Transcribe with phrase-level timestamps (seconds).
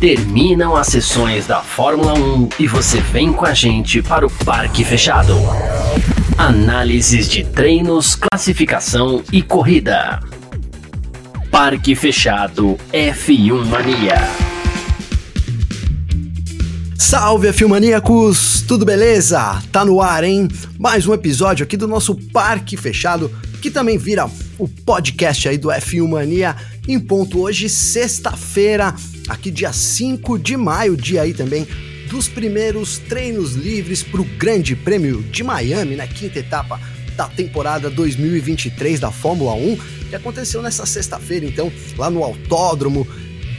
[0.00, 4.84] Terminam as sessões da Fórmula 1 e você vem com a gente para o Parque
[4.84, 5.34] Fechado.
[6.36, 10.20] Análises de treinos, classificação e corrida.
[11.50, 14.14] Parque Fechado F1 Mania.
[16.96, 18.62] Salve, Filmaníacos!
[18.68, 19.60] Tudo beleza?
[19.72, 20.46] Tá no ar, hein?
[20.78, 23.28] Mais um episódio aqui do nosso Parque Fechado,
[23.60, 26.54] que também vira o podcast aí do F1 Mania
[26.88, 28.94] em ponto hoje, sexta-feira,
[29.28, 31.68] aqui dia 5 de maio, dia aí também
[32.08, 36.10] dos primeiros treinos livres para o Grande Prêmio de Miami, na né?
[36.12, 36.80] quinta etapa
[37.14, 39.76] da temporada 2023 da Fórmula 1,
[40.08, 43.06] que aconteceu nessa sexta-feira, então, lá no Autódromo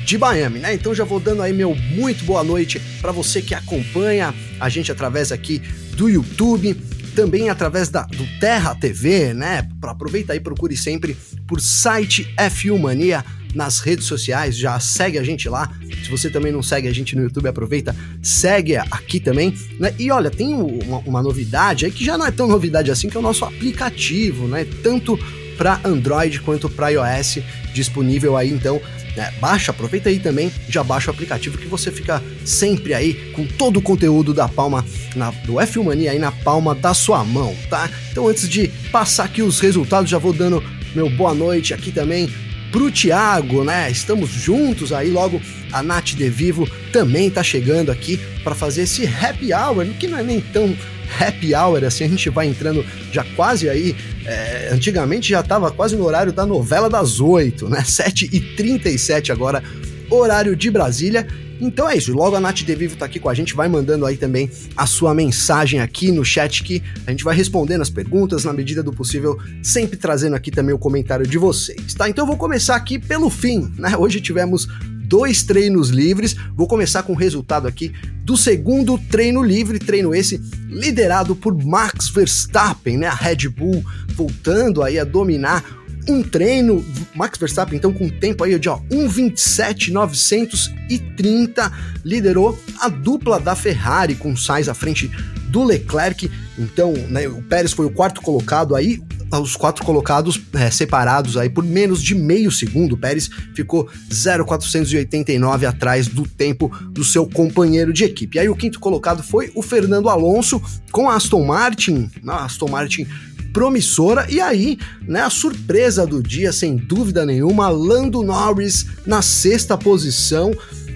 [0.04, 0.74] de Miami, né?
[0.74, 4.92] Então já vou dando aí meu muito boa noite para você que acompanha a gente
[4.92, 5.62] através aqui
[5.96, 6.76] do YouTube,
[7.10, 9.68] também através da, do Terra TV, né?
[9.82, 11.18] Aproveita aí, procure sempre
[11.48, 13.24] por site F1 Mania
[13.54, 15.72] nas redes sociais, já segue a gente lá.
[16.04, 19.54] Se você também não segue a gente no YouTube, aproveita, segue aqui também.
[19.80, 19.94] Né?
[19.98, 23.18] E olha, tem uma, uma novidade aí que já não é tão novidade assim, que
[23.18, 24.66] é o nosso aplicativo, né?
[24.84, 25.18] Tanto
[25.58, 27.40] para Android quanto para iOS
[27.74, 28.82] disponível aí, então
[29.16, 29.34] né?
[29.40, 33.78] Baixa, aproveita aí também, já baixa o aplicativo que você fica sempre aí com todo
[33.78, 37.90] o conteúdo da palma na, do F1 Mania aí na palma da sua mão, tá?
[38.12, 40.64] Então antes de passar aqui os resultados, já vou dando
[40.96, 42.30] meu boa noite aqui também
[42.72, 43.90] pro Thiago, né?
[43.90, 49.06] Estamos juntos aí, logo a Nath De Vivo também tá chegando aqui para fazer esse
[49.06, 50.76] happy hour, que não é nem tão
[51.20, 55.96] happy hour assim, a gente vai entrando já quase aí, é, antigamente já tava quase
[55.96, 57.82] no horário da novela das oito, né?
[57.86, 59.64] 7h37 agora,
[60.10, 61.28] horário de Brasília.
[61.62, 64.06] Então é isso, logo a Nath De Vivo tá aqui com a gente, vai mandando
[64.06, 68.46] aí também a sua mensagem aqui no chat que a gente vai respondendo as perguntas
[68.46, 72.10] na medida do possível, sempre trazendo aqui também o comentário de vocês, tá?
[72.10, 73.98] Então eu vou começar aqui pelo fim, né?
[73.98, 74.70] Hoje tivemos
[75.10, 76.38] dois treinos livres.
[76.56, 77.92] Vou começar com o resultado aqui
[78.24, 83.08] do segundo treino livre, treino esse liderado por Max Verstappen, né?
[83.08, 83.84] A Red Bull
[84.16, 85.66] voltando aí a dominar
[86.08, 91.72] um treino, Max Verstappen então com tempo aí de ó, 1:27.930
[92.06, 95.12] liderou a dupla da Ferrari com Sainz à frente
[95.50, 96.32] do Leclerc.
[96.58, 99.00] Então, né, o Pérez foi o quarto colocado aí,
[99.38, 102.98] os quatro colocados é, separados aí por menos de meio segundo.
[102.98, 108.38] Pérez ficou 0,489 atrás do tempo do seu companheiro de equipe.
[108.38, 112.70] E aí o quinto colocado foi o Fernando Alonso com a Aston Martin, a Aston
[112.70, 113.08] Martin
[113.54, 114.26] promissora.
[114.30, 120.52] E aí, né, a surpresa do dia, sem dúvida nenhuma, Lando Norris na sexta posição,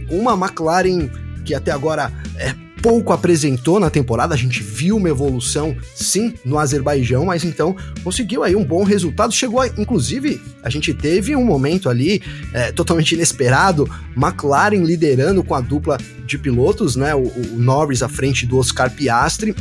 [0.10, 1.10] uma McLaren
[1.44, 6.60] que até agora é pouco apresentou na temporada, a gente viu uma evolução sim no
[6.60, 7.74] Azerbaijão, mas então
[8.04, 9.32] conseguiu aí um bom resultado.
[9.32, 15.56] Chegou, a, inclusive, a gente teve um momento ali é, totalmente inesperado, McLaren liderando com
[15.56, 17.16] a dupla de pilotos, né?
[17.16, 19.56] O, o Norris à frente do Oscar Piastri.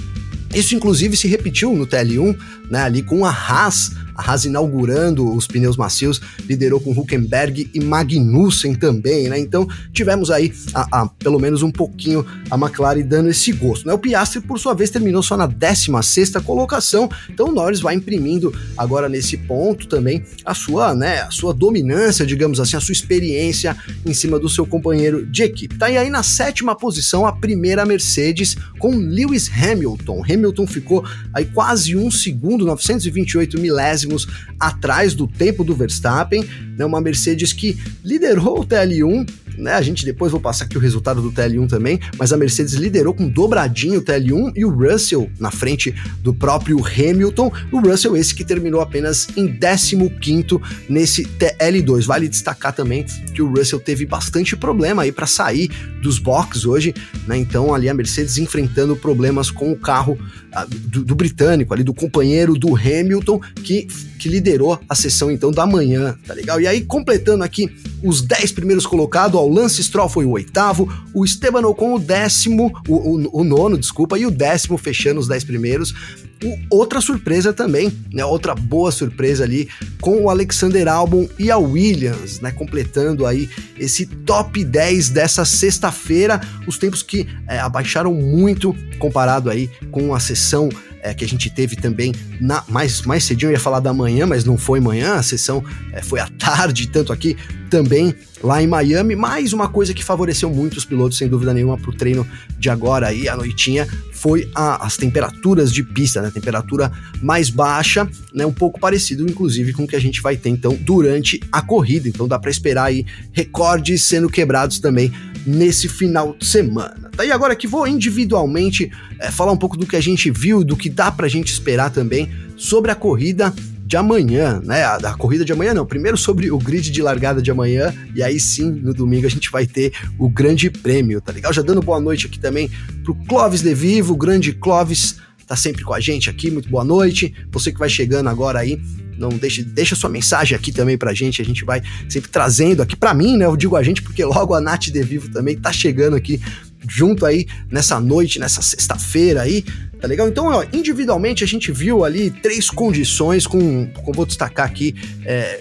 [0.52, 2.36] Isso, inclusive, se repetiu no TL1,
[2.68, 2.82] né?
[2.82, 9.28] Ali com a Haas Haas inaugurando os pneus macios, liderou com Huckenberg e Magnussen também,
[9.28, 9.38] né?
[9.38, 13.94] Então tivemos aí a, a, pelo menos um pouquinho a McLaren dando esse gosto, né?
[13.94, 18.54] O Piastri, por sua vez, terminou só na 16 colocação, então o Norris vai imprimindo
[18.76, 23.76] agora nesse ponto também a sua, né, a sua dominância, digamos assim, a sua experiência
[24.04, 25.76] em cima do seu companheiro de equipe.
[25.76, 30.22] Tá e aí na sétima posição a primeira Mercedes com Lewis Hamilton.
[30.28, 34.26] Hamilton ficou aí quase um segundo, 928 milésimos milésimos
[34.58, 36.44] atrás do tempo do Verstappen,
[36.76, 39.72] né, uma Mercedes que liderou o TL1 né?
[39.74, 43.14] A gente depois vou passar aqui o resultado do TL1 também, mas a Mercedes liderou
[43.14, 47.52] com dobradinho o TL1 e o Russell na frente do próprio Hamilton.
[47.70, 52.04] O Russell esse que terminou apenas em 15º nesse TL2.
[52.04, 53.04] Vale destacar também
[53.34, 55.70] que o Russell teve bastante problema aí para sair
[56.02, 56.94] dos boxes hoje,
[57.26, 57.36] né?
[57.36, 60.18] Então ali a Mercedes enfrentando problemas com o carro
[60.54, 63.86] uh, do, do, britânico ali do companheiro do Hamilton que
[64.18, 66.60] que liderou a sessão então da manhã, tá legal?
[66.60, 67.68] E aí completando aqui
[68.02, 72.72] os 10 primeiros colocados, o Lance Stroll foi o oitavo, o Esteban Ocon o décimo,
[72.88, 75.94] o, o, o nono, desculpa, e o décimo fechando os 10 primeiros.
[76.42, 78.24] O, outra surpresa também, né?
[78.24, 79.68] Outra boa surpresa ali
[80.00, 82.50] com o Alexander Albon e a Williams, né?
[82.50, 83.48] Completando aí
[83.78, 90.20] esse top 10 dessa sexta-feira, os tempos que é, abaixaram muito comparado aí com a
[90.20, 90.68] sessão
[91.02, 94.24] é, que a gente teve também na, mais, mais cedinho, eu ia falar da manhã,
[94.24, 95.62] mas não foi manhã, a sessão
[95.92, 97.36] é, foi à tarde, tanto aqui
[97.72, 99.16] também lá em Miami.
[99.16, 102.26] Mais uma coisa que favoreceu muito os pilotos, sem dúvida nenhuma, para o treino
[102.58, 106.30] de agora aí, a noitinha, foi a, as temperaturas de pista, né?
[106.30, 106.92] Temperatura
[107.22, 108.44] mais baixa, né?
[108.44, 112.06] Um pouco parecido, inclusive, com o que a gente vai ter então durante a corrida.
[112.10, 115.10] Então dá para esperar aí recordes sendo quebrados também
[115.46, 117.10] nesse final de semana.
[117.16, 117.24] Tá?
[117.24, 120.76] E agora que vou individualmente é, falar um pouco do que a gente viu, do
[120.76, 123.52] que dá pra gente esperar também sobre a corrida
[123.92, 124.84] de amanhã, né?
[124.84, 125.84] A, a, corrida de amanhã não.
[125.84, 129.50] Primeiro sobre o grid de largada de amanhã e aí sim, no domingo a gente
[129.50, 131.52] vai ter o grande prêmio, tá legal?
[131.52, 132.70] Já dando boa noite aqui também
[133.04, 135.16] pro Clóvis De Vivo, o grande Clóvis
[135.46, 137.34] tá sempre com a gente aqui, muito boa noite.
[137.50, 138.80] Você que vai chegando agora aí,
[139.18, 142.96] não deixe, deixa sua mensagem aqui também pra gente, a gente vai sempre trazendo aqui
[142.96, 143.44] para mim, né?
[143.44, 146.40] Eu digo a gente porque logo a Nath De Vivo também tá chegando aqui
[146.88, 149.62] junto aí nessa noite, nessa sexta-feira aí,
[150.02, 150.28] tá legal?
[150.28, 155.60] Então, ó, individualmente a gente viu ali três condições com, com vou destacar aqui, é,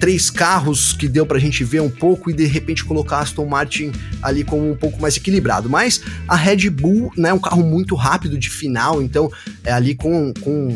[0.00, 3.92] três carros que deu pra gente ver um pouco e de repente colocar Aston Martin
[4.22, 5.68] ali como um pouco mais equilibrado.
[5.68, 9.30] Mas a Red Bull, né, um carro muito rápido de final, então
[9.62, 10.74] é ali com, com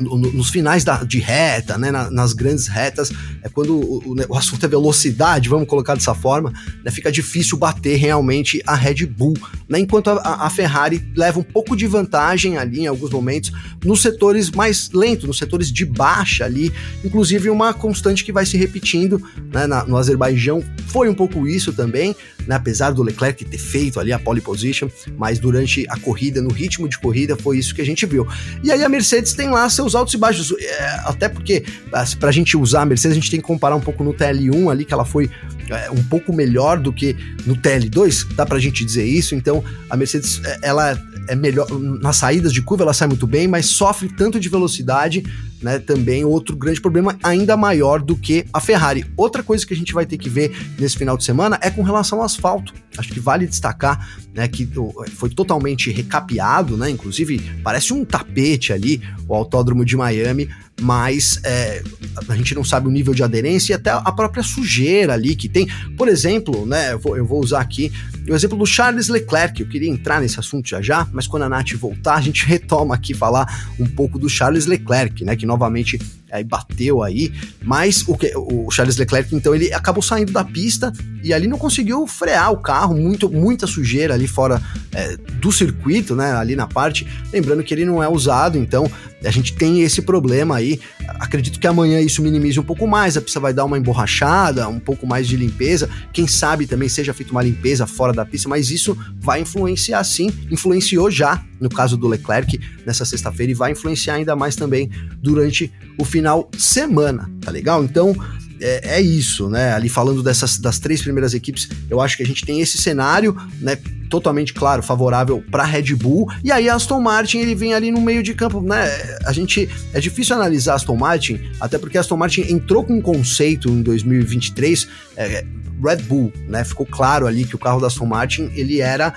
[0.00, 3.10] nos finais da, de reta, né, nas grandes retas,
[3.42, 6.52] é quando o, o, assunto é velocidade, vamos colocar dessa forma,
[6.84, 9.34] né, fica difícil bater realmente a Red Bull,
[9.68, 13.52] né, enquanto a, a, Ferrari leva um pouco de vantagem ali em alguns momentos
[13.84, 16.72] nos setores mais lentos, nos setores de baixa ali,
[17.04, 19.22] inclusive uma constante que vai se repetindo
[19.52, 22.16] né, na, no Azerbaijão foi um pouco isso também,
[22.46, 26.50] né, apesar do Leclerc ter feito ali a pole position, mas durante a corrida, no
[26.50, 28.26] ritmo de corrida, foi isso que a gente viu.
[28.62, 32.32] E aí a Mercedes tem lá seus altos e baixos, é, até porque para a
[32.32, 34.92] gente usar a Mercedes, a gente tem que comparar um pouco no TL1 ali, que
[34.92, 35.30] ela foi
[35.68, 39.96] é, um pouco melhor do que no TL2, dá pra gente dizer isso, então a
[39.96, 40.98] Mercedes, é, ela
[41.28, 45.22] é melhor, nas saídas de curva ela sai muito bem, mas sofre tanto de velocidade
[45.62, 49.04] né, também outro grande problema ainda maior do que a Ferrari.
[49.16, 51.82] Outra coisa que a gente vai ter que ver nesse final de semana é com
[51.82, 52.72] relação ao asfalto.
[52.96, 54.08] Acho que vale destacar
[54.38, 54.68] né, que
[55.16, 60.48] foi totalmente recapeado, né, inclusive parece um tapete ali, o autódromo de Miami,
[60.80, 61.82] mas é,
[62.28, 65.48] a gente não sabe o nível de aderência e até a própria sujeira ali que
[65.48, 65.66] tem.
[65.96, 67.90] Por exemplo, né, eu vou, eu vou usar aqui
[68.28, 69.60] o exemplo do Charles Leclerc.
[69.60, 72.94] Eu queria entrar nesse assunto já já, mas quando a Nath voltar, a gente retoma
[72.94, 75.98] aqui falar um pouco do Charles Leclerc, né, que novamente
[76.30, 77.32] aí bateu aí,
[77.62, 80.92] mas o, que, o Charles Leclerc, então, ele acabou saindo da pista
[81.22, 84.60] e ali não conseguiu frear o carro, muito, muita sujeira ali fora
[84.92, 88.90] é, do circuito, né, ali na parte, lembrando que ele não é usado, então
[89.24, 90.80] a gente tem esse problema aí,
[91.18, 94.78] acredito que amanhã isso minimize um pouco mais, a pista vai dar uma emborrachada, um
[94.78, 98.70] pouco mais de limpeza, quem sabe também seja feita uma limpeza fora da pista, mas
[98.70, 104.14] isso vai influenciar sim, influenciou já, no caso do Leclerc, nessa sexta-feira, e vai influenciar
[104.14, 104.90] ainda mais também
[105.20, 107.82] durante o final de semana, tá legal?
[107.82, 108.14] Então,
[108.60, 109.72] é, é, isso, né?
[109.72, 113.36] Ali falando dessas das três primeiras equipes, eu acho que a gente tem esse cenário,
[113.60, 113.76] né?
[114.08, 116.30] Totalmente claro, favorável para Red Bull.
[116.42, 118.88] E aí Aston Martin ele vem ali no meio de campo, né?
[119.24, 123.68] A gente é difícil analisar Aston Martin, até porque Aston Martin entrou com um conceito
[123.68, 124.88] em 2023.
[125.16, 125.44] É,
[125.82, 126.64] Red Bull, né?
[126.64, 129.14] Ficou claro ali que o carro da Aston Martin ele era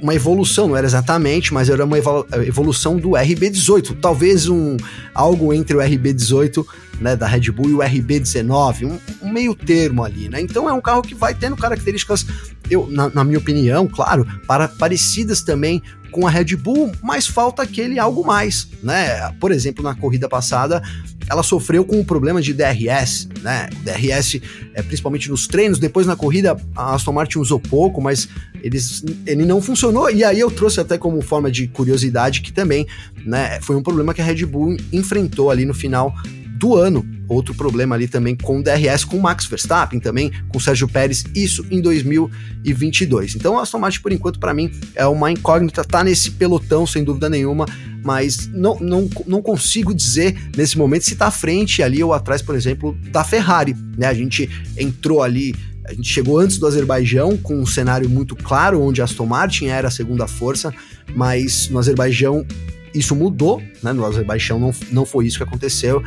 [0.00, 1.98] uma evolução, não era exatamente, mas era uma
[2.46, 4.76] evolução do RB18, talvez um
[5.14, 6.66] algo entre o RB18
[7.00, 10.40] né, da Red Bull e o RB19, um, um, meio termo ali, né?
[10.40, 12.26] Então é um carro que vai tendo características,
[12.70, 17.62] eu, na, na minha opinião, claro, para, parecidas também com a Red Bull, mas falta
[17.62, 19.32] aquele algo mais, né?
[19.40, 20.82] Por exemplo, na corrida passada,
[21.30, 23.70] ela sofreu com o problema de DRS, né?
[23.84, 24.40] DRS,
[24.74, 28.28] é, principalmente nos treinos, depois na corrida a Aston Martin usou pouco, mas
[28.60, 30.10] eles, ele não funcionou.
[30.10, 32.84] E aí eu trouxe até como forma de curiosidade que também,
[33.24, 36.12] né, foi um problema que a Red Bull enfrentou ali no final
[36.60, 37.04] do ano.
[37.26, 40.86] Outro problema ali também com o DRS, com o Max Verstappen também, com o Sérgio
[40.86, 43.34] Pérez, isso em 2022.
[43.36, 47.02] Então a Aston Martin, por enquanto, para mim, é uma incógnita, tá nesse pelotão, sem
[47.02, 47.64] dúvida nenhuma,
[48.04, 52.42] mas não, não, não consigo dizer nesse momento se tá à frente ali ou atrás,
[52.42, 53.74] por exemplo, da Ferrari.
[53.96, 54.06] Né?
[54.06, 58.80] A gente entrou ali a gente chegou antes do Azerbaijão com um cenário muito claro,
[58.80, 60.72] onde Aston Martin era a segunda força,
[61.16, 62.46] mas no Azerbaijão
[62.94, 63.92] isso mudou, né?
[63.92, 66.02] No Azerbaijão não, não foi isso que aconteceu.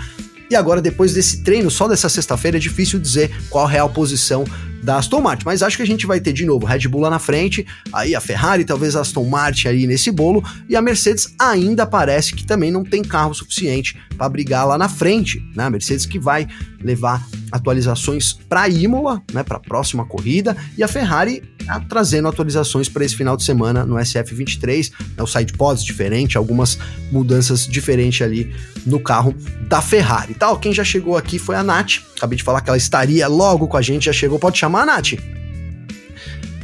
[0.53, 4.45] E agora, depois desse treino, só dessa sexta-feira, é difícil dizer qual a real posição
[4.83, 5.45] da Aston Martin.
[5.45, 8.13] Mas acho que a gente vai ter de novo Red Bull lá na frente, aí
[8.13, 12.45] a Ferrari, talvez a Aston Martin aí nesse bolo, e a Mercedes ainda parece que
[12.45, 15.65] também não tem carro suficiente para brigar lá na frente, né?
[15.65, 16.47] A Mercedes que vai
[16.83, 22.89] levar atualizações para Imola, né, para a próxima corrida, e a Ferrari tá trazendo atualizações
[22.89, 26.77] para esse final de semana no SF23, né, o side pods diferente, algumas
[27.11, 28.53] mudanças diferentes ali
[28.85, 29.33] no carro
[29.67, 30.33] da Ferrari.
[30.33, 31.99] Tal, quem já chegou aqui foi a Nath.
[32.23, 34.39] Acabei de falar que ela estaria logo com a gente, já chegou.
[34.39, 35.15] Pode chamar, Nath?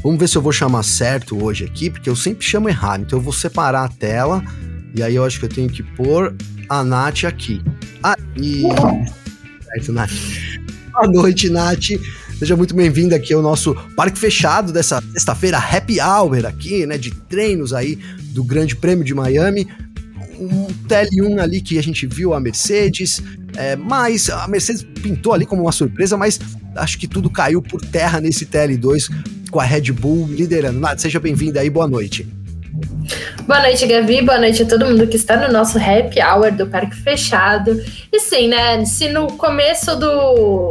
[0.02, 3.02] Vamos ver se eu vou chamar certo hoje aqui, porque eu sempre chamo errado.
[3.02, 4.42] Então eu vou separar a tela
[4.96, 6.34] e aí eu acho que eu tenho que pôr
[6.70, 7.62] a Nath aqui.
[8.02, 8.64] Aí.
[9.66, 10.14] Certo, Nath.
[10.94, 11.90] Boa noite, Nath.
[12.38, 17.12] Seja muito bem-vindo aqui ao nosso parque fechado dessa sexta-feira, happy hour aqui, né, de
[17.12, 17.98] treinos aí
[18.28, 19.68] do Grande Prêmio de Miami.
[20.40, 23.22] Um TL1 ali que a gente viu a Mercedes,
[23.60, 26.40] é, mas a Mercedes pintou ali como uma surpresa, mas
[26.78, 29.10] acho que tudo caiu por terra nesse TL2
[29.52, 30.80] com a Red Bull liderando.
[30.80, 32.26] Nath, seja bem-vinda aí, boa noite.
[33.46, 34.22] Boa noite, Gavi.
[34.22, 37.84] Boa noite a todo mundo que está no nosso happy hour do Parque Fechado.
[38.14, 38.86] E sim, né?
[38.86, 40.70] Se no começo do,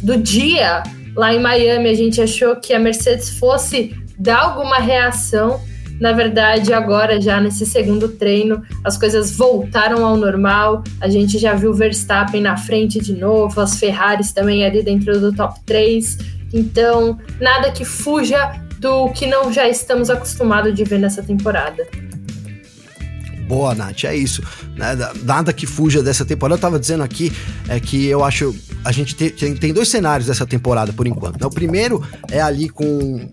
[0.00, 0.84] do dia,
[1.16, 5.60] lá em Miami, a gente achou que a Mercedes fosse dar alguma reação,
[6.00, 10.82] na verdade, agora, já nesse segundo treino, as coisas voltaram ao normal.
[10.98, 15.30] A gente já viu Verstappen na frente de novo, as Ferraris também ali dentro do
[15.30, 16.16] top 3.
[16.54, 21.86] Então, nada que fuja do que não já estamos acostumados de ver nessa temporada.
[23.46, 24.42] Boa, Nath, é isso.
[24.76, 26.56] Né, nada que fuja dessa temporada.
[26.56, 27.30] Eu tava dizendo aqui
[27.68, 28.54] é que eu acho.
[28.84, 31.38] A gente tem, tem dois cenários dessa temporada por enquanto.
[31.38, 31.46] Né?
[31.46, 33.28] O primeiro é ali com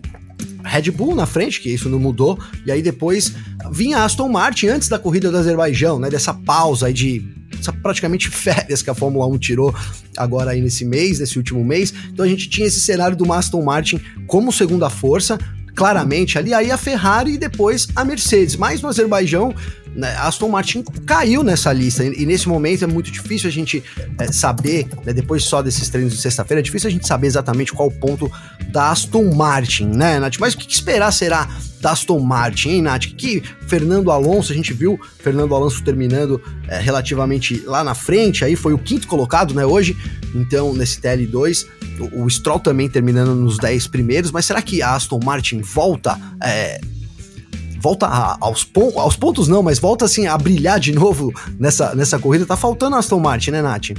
[0.64, 3.32] Red Bull na frente, que isso não mudou, e aí depois
[3.70, 6.10] vinha Aston Martin antes da corrida do Azerbaijão, né?
[6.10, 7.38] Dessa pausa aí de
[7.82, 9.74] praticamente férias que a Fórmula 1 tirou
[10.16, 11.92] agora aí nesse mês, nesse último mês.
[12.12, 15.38] Então a gente tinha esse cenário do Aston Martin como segunda força,
[15.74, 18.56] claramente ali, aí a Ferrari e depois a Mercedes.
[18.56, 19.54] Mas no Azerbaijão,
[19.98, 23.82] né, Aston Martin caiu nessa lista e, e, nesse momento é muito difícil a gente
[24.16, 27.72] é, saber, né, depois só desses treinos de sexta-feira, é difícil a gente saber exatamente
[27.72, 28.30] qual o ponto
[28.70, 30.36] da Aston Martin, né, Nath?
[30.38, 31.48] Mas o que esperar será
[31.80, 33.06] da Aston Martin, hein, Nath?
[33.06, 38.54] Que Fernando Alonso, a gente viu Fernando Alonso terminando é, relativamente lá na frente, aí
[38.54, 39.96] foi o quinto colocado, né, hoje,
[40.32, 41.66] então nesse TL2,
[42.12, 46.16] o, o Stroll também terminando nos 10 primeiros, mas será que a Aston Martin volta
[46.40, 46.80] é,
[47.80, 51.94] volta a, aos, pon aos pontos não, mas volta assim a brilhar de novo nessa,
[51.94, 52.46] nessa corrida.
[52.46, 53.90] Tá faltando a Aston Martin, né, Nath?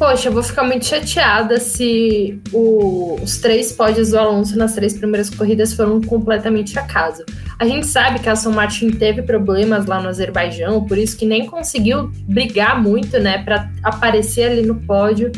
[0.00, 4.94] Poxa, eu vou ficar muito chateada se o, os três pódios do Alonso nas três
[4.94, 7.22] primeiras corridas foram completamente acaso.
[7.58, 11.26] A gente sabe que a Aston Martin teve problemas lá no Azerbaijão, por isso que
[11.26, 15.30] nem conseguiu brigar muito, né, para aparecer ali no pódio.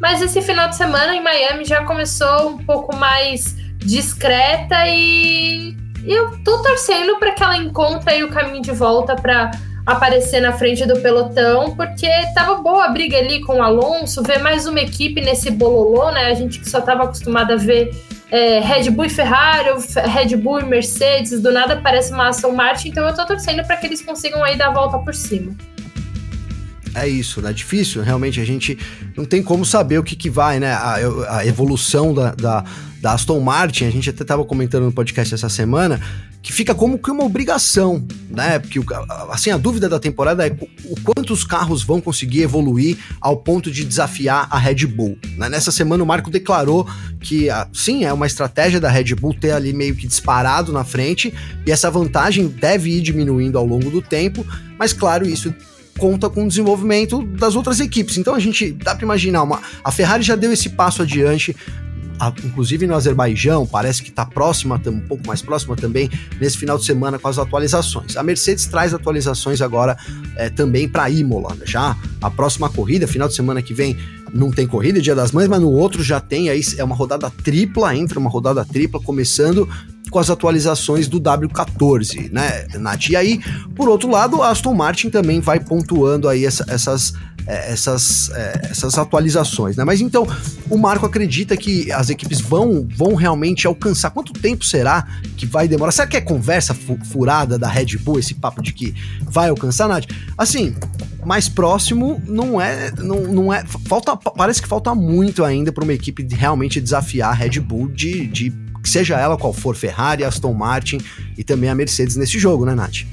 [0.00, 5.76] Mas esse final de semana em Miami já começou um pouco mais discreta e
[6.12, 9.50] eu tô torcendo para que ela encontre aí o caminho de volta para
[9.84, 14.38] aparecer na frente do pelotão, porque tava boa a briga ali com o Alonso, ver
[14.38, 16.26] mais uma equipe nesse bololô, né?
[16.26, 17.90] A gente que só tava acostumado a ver
[18.30, 19.70] é, Red Bull e Ferrari,
[20.04, 23.76] Red Bull e Mercedes, do nada parece uma Aston Martin, então eu tô torcendo para
[23.76, 25.56] que eles consigam aí dar a volta por cima.
[27.04, 27.52] É isso, né?
[27.52, 28.78] Difícil, realmente a gente
[29.16, 30.72] não tem como saber o que, que vai, né?
[30.72, 32.64] A, a evolução da, da,
[33.00, 36.00] da Aston Martin, a gente até estava comentando no podcast essa semana,
[36.42, 38.58] que fica como que uma obrigação, né?
[38.58, 38.80] Porque
[39.30, 43.70] assim, a dúvida da temporada é o quanto os carros vão conseguir evoluir ao ponto
[43.70, 45.18] de desafiar a Red Bull.
[45.36, 45.48] Né?
[45.48, 46.88] Nessa semana o Marco declarou
[47.20, 51.34] que sim, é uma estratégia da Red Bull ter ali meio que disparado na frente
[51.66, 54.46] e essa vantagem deve ir diminuindo ao longo do tempo,
[54.78, 55.52] mas claro, isso
[55.98, 58.16] conta com o desenvolvimento das outras equipes.
[58.16, 61.54] Então a gente dá para imaginar, uma, a Ferrari já deu esse passo adiante
[62.44, 66.84] inclusive no Azerbaijão, parece que está próxima, um pouco mais próxima também nesse final de
[66.84, 68.16] semana com as atualizações.
[68.16, 69.96] A Mercedes traz atualizações agora
[70.36, 71.56] é, também para Imola.
[71.64, 73.96] Já a próxima corrida, final de semana que vem,
[74.32, 77.30] não tem corrida, Dia das Mães, mas no outro já tem aí, é uma rodada
[77.30, 79.68] tripla, entra uma rodada tripla, começando
[80.10, 83.08] com as atualizações do W14, né, Nath?
[83.10, 83.40] E aí,
[83.74, 87.14] por outro lado, a Aston Martin também vai pontuando aí essa, essas
[87.48, 89.82] é, essas, é, essas atualizações, né?
[89.82, 90.26] Mas então,
[90.68, 94.10] o Marco acredita que as equipes vão, vão realmente alcançar.
[94.10, 95.90] Quanto tempo será que vai demorar?
[95.90, 96.74] Será que é conversa
[97.10, 100.04] furada da Red Bull, esse papo de que vai alcançar, Nath?
[100.36, 100.76] Assim,
[101.24, 105.94] mais próximo não é, não, não é, falta, parece que falta muito ainda para uma
[105.94, 108.52] equipe realmente desafiar a Red Bull de, de
[108.84, 110.98] seja ela qual for, Ferrari, Aston Martin
[111.36, 113.04] e também a Mercedes nesse jogo, né, Nath?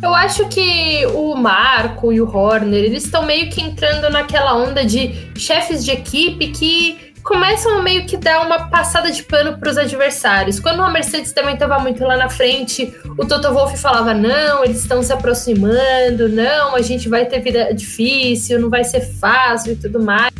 [0.00, 4.84] Eu acho que o Marco e o Horner, eles estão meio que entrando naquela onda
[4.84, 9.68] de chefes de equipe que começam a meio que dar uma passada de pano para
[9.68, 10.60] os adversários.
[10.60, 14.80] Quando a Mercedes também estava muito lá na frente, o Toto Wolff falava: não, eles
[14.80, 19.76] estão se aproximando, não, a gente vai ter vida difícil, não vai ser fácil e
[19.76, 20.32] tudo mais.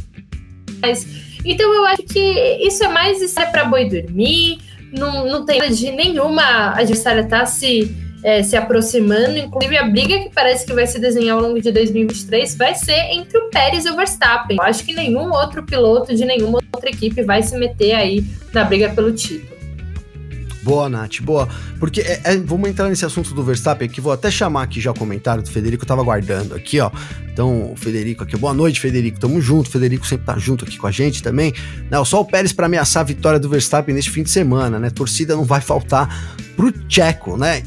[1.45, 4.59] Então eu acho que isso é mais isso é para boi dormir,
[4.92, 9.38] não, não tem de nenhuma adversária tá se é, se aproximando.
[9.38, 12.99] Inclusive, a briga que parece que vai se desenhar ao longo de 2023 vai ser
[13.12, 14.57] entre o Pérez e o Verstappen.
[14.59, 18.64] Eu acho que nenhum outro piloto de nenhuma outra equipe vai se meter aí na
[18.64, 19.58] briga pelo título.
[20.62, 21.49] Boa, Nath, boa.
[21.79, 24.91] Porque é, é, vamos entrar nesse assunto do Verstappen aqui, vou até chamar aqui já
[24.91, 26.91] o comentário do Federico, eu tava guardando aqui, ó.
[27.33, 30.87] Então, o Federico aqui, boa noite, Federico, tamo junto, Federico sempre tá junto aqui com
[30.87, 31.55] a gente também.
[31.88, 34.91] Não, só o Pérez para ameaçar a vitória do Verstappen neste fim de semana, né?
[34.91, 37.62] Torcida não vai faltar pro Tcheco, né?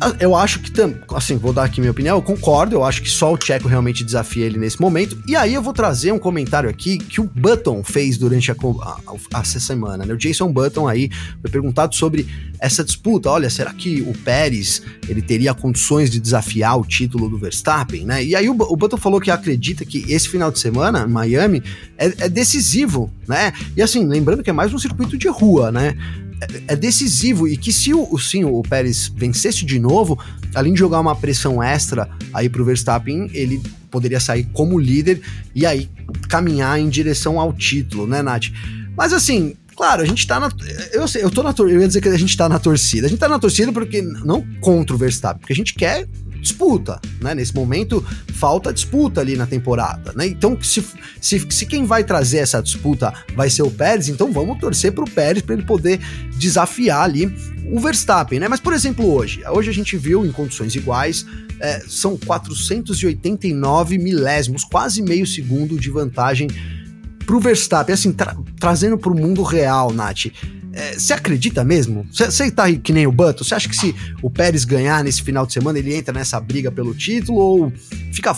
[0.00, 0.70] Ah, eu acho que,
[1.12, 4.04] assim, vou dar aqui minha opinião, eu concordo, eu acho que só o Checo realmente
[4.04, 5.20] desafia ele nesse momento.
[5.26, 8.96] E aí eu vou trazer um comentário aqui que o Button fez durante a, a,
[9.34, 10.14] a, essa semana, né?
[10.14, 12.28] O Jason Button aí foi perguntado sobre
[12.60, 13.28] essa disputa.
[13.28, 18.24] Olha, será que o Pérez ele teria condições de desafiar o título do Verstappen, né?
[18.24, 21.60] E aí o, o Button falou que acredita que esse final de semana, Miami,
[21.96, 23.52] é, é decisivo, né?
[23.76, 25.96] E assim, lembrando que é mais um circuito de rua, né?
[26.66, 30.18] É decisivo e que se o, sim, o Pérez vencesse de novo,
[30.54, 35.20] além de jogar uma pressão extra aí pro Verstappen, ele poderia sair como líder
[35.54, 35.88] e aí
[36.28, 38.46] caminhar em direção ao título, né, Nath?
[38.96, 40.50] Mas assim, Claro, a gente tá na.
[40.92, 43.06] Eu, sei, eu tô na Eu ia dizer que a gente tá na torcida.
[43.06, 44.02] A gente tá na torcida porque.
[44.02, 46.04] Não contra o Verstappen, porque a gente quer
[46.40, 47.34] disputa, né?
[47.34, 48.04] Nesse momento
[48.34, 50.26] falta disputa ali na temporada, né?
[50.26, 50.84] Então, se,
[51.20, 55.04] se, se quem vai trazer essa disputa vai ser o Pérez, então vamos torcer pro
[55.04, 56.00] Pérez para ele poder
[56.36, 57.32] desafiar ali
[57.70, 58.48] o Verstappen, né?
[58.48, 61.26] Mas, por exemplo, hoje, hoje a gente viu em condições iguais,
[61.60, 66.48] é, são 489 milésimos, quase meio segundo de vantagem
[67.26, 70.26] pro Verstappen, assim, tra trazendo pro mundo real, Nath.
[70.96, 72.06] Você é, acredita mesmo?
[72.12, 73.42] Você tá que nem o Button?
[73.42, 76.70] Você acha que se o Pérez ganhar nesse final de semana, ele entra nessa briga
[76.70, 77.38] pelo título?
[77.38, 77.72] Ou
[78.12, 78.32] fica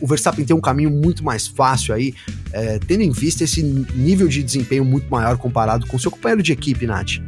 [0.00, 2.14] o Verstappen tem um caminho muito mais fácil aí,
[2.52, 6.42] é, tendo em vista esse nível de desempenho muito maior comparado com o seu companheiro
[6.42, 7.20] de equipe, Nath?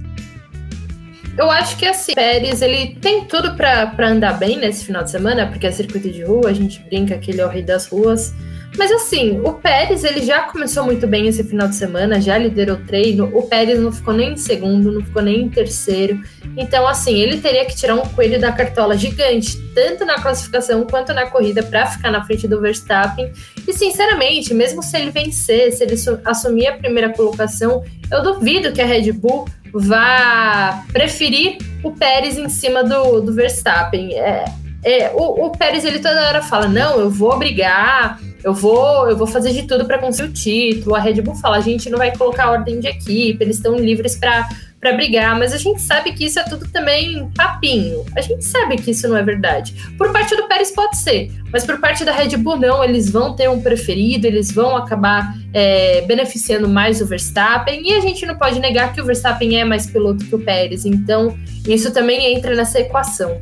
[1.36, 5.46] Eu acho que assim, Pérez, ele tem tudo para andar bem nesse final de semana,
[5.46, 8.32] porque é circuito de rua, a gente brinca que ele é o rei das ruas.
[8.76, 12.76] Mas assim, o Pérez ele já começou muito bem esse final de semana, já liderou
[12.76, 13.30] o treino.
[13.32, 16.20] O Pérez não ficou nem em segundo, não ficou nem em terceiro.
[16.56, 21.14] Então, assim, ele teria que tirar um coelho da cartola gigante, tanto na classificação quanto
[21.14, 23.32] na corrida, para ficar na frente do Verstappen.
[23.66, 25.94] E sinceramente, mesmo se ele vencer, se ele
[26.24, 32.48] assumir a primeira colocação, eu duvido que a Red Bull vá preferir o Pérez em
[32.48, 34.14] cima do, do Verstappen.
[34.14, 34.44] É,
[34.86, 39.16] é, o, o Pérez ele toda hora fala: não, eu vou brigar eu vou, eu
[39.16, 40.94] vou fazer de tudo para conseguir o título.
[40.94, 44.14] A Red Bull fala, a gente não vai colocar ordem de equipe, eles estão livres
[44.14, 48.04] para para brigar, mas a gente sabe que isso é tudo também papinho.
[48.14, 49.74] A gente sabe que isso não é verdade.
[49.96, 52.84] Por parte do Pérez pode ser, mas por parte da Red Bull não.
[52.84, 58.00] Eles vão ter um preferido, eles vão acabar é, beneficiando mais o Verstappen e a
[58.00, 60.84] gente não pode negar que o Verstappen é mais piloto que o Pérez.
[60.84, 63.40] Então isso também entra nessa equação.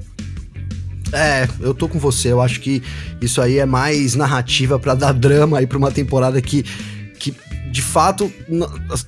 [1.14, 2.32] É, eu tô com você.
[2.32, 2.82] Eu acho que
[3.20, 6.64] isso aí é mais narrativa para dar drama aí pra uma temporada que,
[7.18, 7.32] que
[7.70, 8.32] de fato,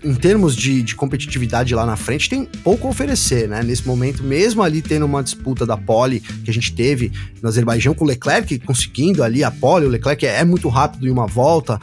[0.02, 3.62] em termos de, de, competitividade lá na frente, tem pouco a oferecer, né?
[3.62, 7.94] Nesse momento, mesmo ali tendo uma disputa da pole que a gente teve no Azerbaijão
[7.94, 11.78] com o Leclerc conseguindo ali a pole, o Leclerc é muito rápido em uma volta,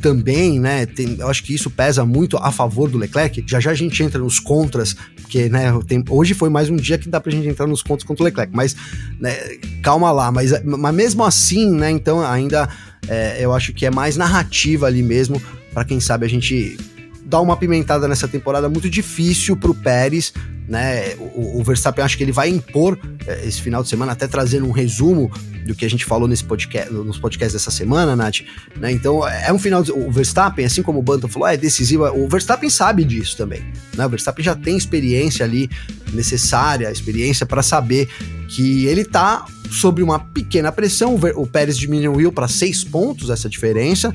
[0.00, 0.86] também, né?
[0.86, 3.44] Tem, eu acho que isso pesa muito a favor do Leclerc.
[3.46, 6.98] Já já a gente entra nos contras, porque, né, tem, hoje foi mais um dia
[6.98, 8.74] que dá pra gente entrar nos contras contra o Leclerc, mas
[9.20, 9.36] né,
[9.82, 12.68] calma lá, mas, mas mesmo assim, né, então ainda
[13.06, 15.40] é, eu acho que é mais narrativa ali mesmo,
[15.72, 16.76] para quem sabe a gente
[17.24, 20.32] dar uma pimentada nessa temporada muito difícil pro Pérez,
[20.70, 21.14] né?
[21.34, 24.66] O, o Verstappen acho que ele vai impor é, esse final de semana, até trazendo
[24.66, 25.28] um resumo
[25.66, 28.42] do que a gente falou nesse podcast, nos podcasts dessa semana, Nath.
[28.76, 28.92] Né?
[28.92, 29.82] Então é um final.
[29.82, 32.04] De, o Verstappen, assim como o Bantam falou, é decisivo.
[32.10, 33.64] O Verstappen sabe disso também.
[33.96, 34.06] Né?
[34.06, 35.68] O Verstappen já tem experiência ali
[36.12, 38.08] necessária, experiência para saber
[38.48, 41.16] que ele tá sob uma pequena pressão.
[41.16, 44.14] O, o Pérez diminuiu para seis pontos essa diferença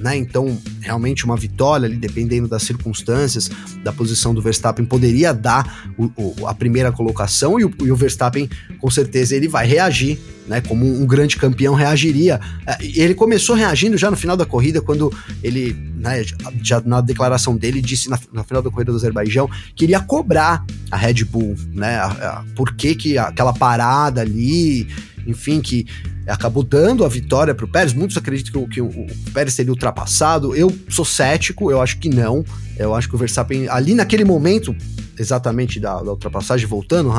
[0.00, 0.16] né?
[0.16, 3.50] Então, realmente uma vitória ali, dependendo das circunstâncias,
[3.84, 7.96] da posição do Verstappen, poderia dar o, o, a primeira colocação e o, e o,
[7.96, 10.62] Verstappen, com certeza, ele vai reagir, né?
[10.62, 12.40] Como um, grande campeão reagiria.
[12.66, 16.24] É, ele começou reagindo já no final da corrida, quando ele, né,
[16.62, 20.64] já na declaração dele, disse na, na final da corrida do Azerbaijão que iria cobrar
[20.90, 21.96] a Red Bull, né?
[21.96, 24.88] A, a, por que, que aquela parada ali,
[25.30, 25.86] enfim, que
[26.26, 27.92] acabou dando a vitória para o Pérez.
[27.92, 30.54] Muitos acreditam que, o, que o, Pérez seria ultrapassado.
[30.54, 32.44] Eu sou cético, eu acho que não.
[32.78, 34.74] Eu acho que o Verstappen, ali naquele momento,
[35.18, 37.12] exatamente da, da ultrapassagem, voltando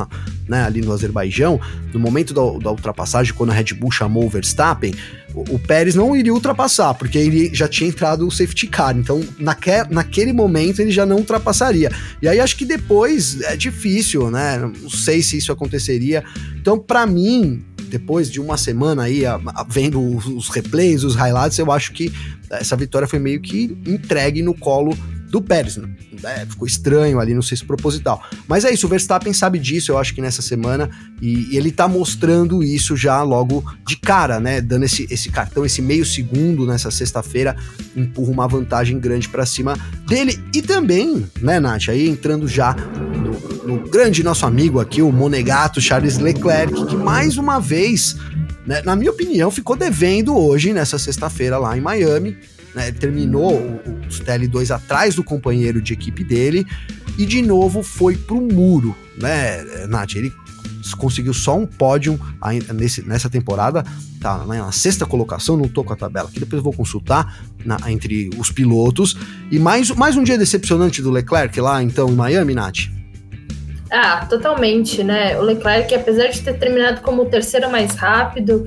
[0.47, 1.59] né, ali no Azerbaijão,
[1.93, 4.93] no momento da, da, ultrapassagem, quando a Red Bull chamou o Verstappen,
[5.35, 8.97] o, o, Pérez não iria ultrapassar, porque ele já tinha entrado o safety car.
[8.97, 11.91] Então, naque, naquele momento, ele já não ultrapassaria.
[12.21, 14.57] E aí, acho que depois é difícil, né?
[14.57, 16.23] Não sei se isso aconteceria.
[16.59, 21.59] Então, para mim, depois de uma semana aí, a, a, vendo os, replays, os highlights,
[21.59, 22.11] eu acho que
[22.49, 24.97] essa vitória foi meio que entregue no colo
[25.31, 25.79] do Pérez.
[26.23, 28.21] É, ficou estranho ali, não sei se proposital.
[28.47, 30.89] Mas é isso, o Verstappen sabe disso, eu acho que nessa semana,
[31.21, 34.59] e, e ele tá mostrando isso já logo de cara, né?
[34.59, 37.55] Dando esse, esse cartão, esse meio segundo nessa sexta-feira,
[37.95, 40.37] empurra uma vantagem grande para cima dele.
[40.53, 45.79] E também, né, Nath, aí entrando já no, no grande nosso amigo aqui, o Monegato
[45.79, 48.17] Charles Leclerc, que mais uma vez
[48.65, 52.37] né, na minha opinião, ficou devendo hoje, nessa sexta-feira, lá em Miami.
[52.73, 56.65] Né, terminou os TL2 atrás do companheiro de equipe dele
[57.17, 60.15] e de novo foi pro muro, né, Nath?
[60.15, 60.31] Ele
[60.97, 62.19] conseguiu só um pódio
[63.05, 63.83] nessa temporada,
[64.19, 67.77] tá na sexta colocação, não tô com a tabela aqui, depois eu vou consultar na,
[67.91, 69.17] entre os pilotos.
[69.51, 72.89] E mais, mais um dia decepcionante do Leclerc lá, então, em Miami, Nath?
[73.91, 75.37] Ah, totalmente, né?
[75.37, 78.65] O Leclerc, apesar de ter terminado como o terceiro mais rápido,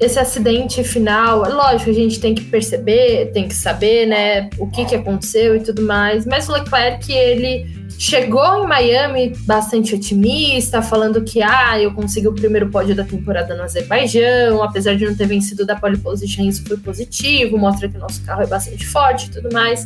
[0.00, 4.84] esse acidente final, lógico, a gente tem que perceber, tem que saber, né, o que,
[4.84, 7.66] que aconteceu e tudo mais, mas o Leclerc, ele
[7.98, 13.56] chegou em Miami bastante otimista, falando que, ah, eu consegui o primeiro pódio da temporada
[13.56, 17.96] no Azerbaijão, apesar de não ter vencido da pole position, isso foi positivo, mostra que
[17.96, 19.84] o nosso carro é bastante forte e tudo mais,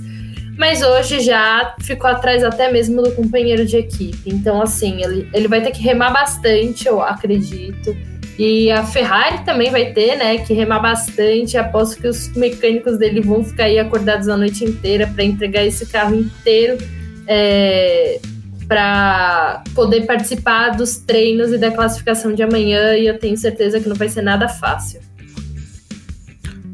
[0.59, 5.49] mas hoje já ficou atrás até mesmo do companheiro de equipe, então, assim, ele, ele
[5.49, 7.97] vai ter que remar bastante, eu acredito,
[8.45, 11.57] e a Ferrari também vai ter, né, que remar bastante.
[11.57, 15.87] Aposto que os mecânicos dele vão ficar aí acordados a noite inteira para entregar esse
[15.87, 16.77] carro inteiro
[17.29, 18.19] é,
[18.67, 22.97] para poder participar dos treinos e da classificação de amanhã.
[22.97, 25.01] E eu tenho certeza que não vai ser nada fácil.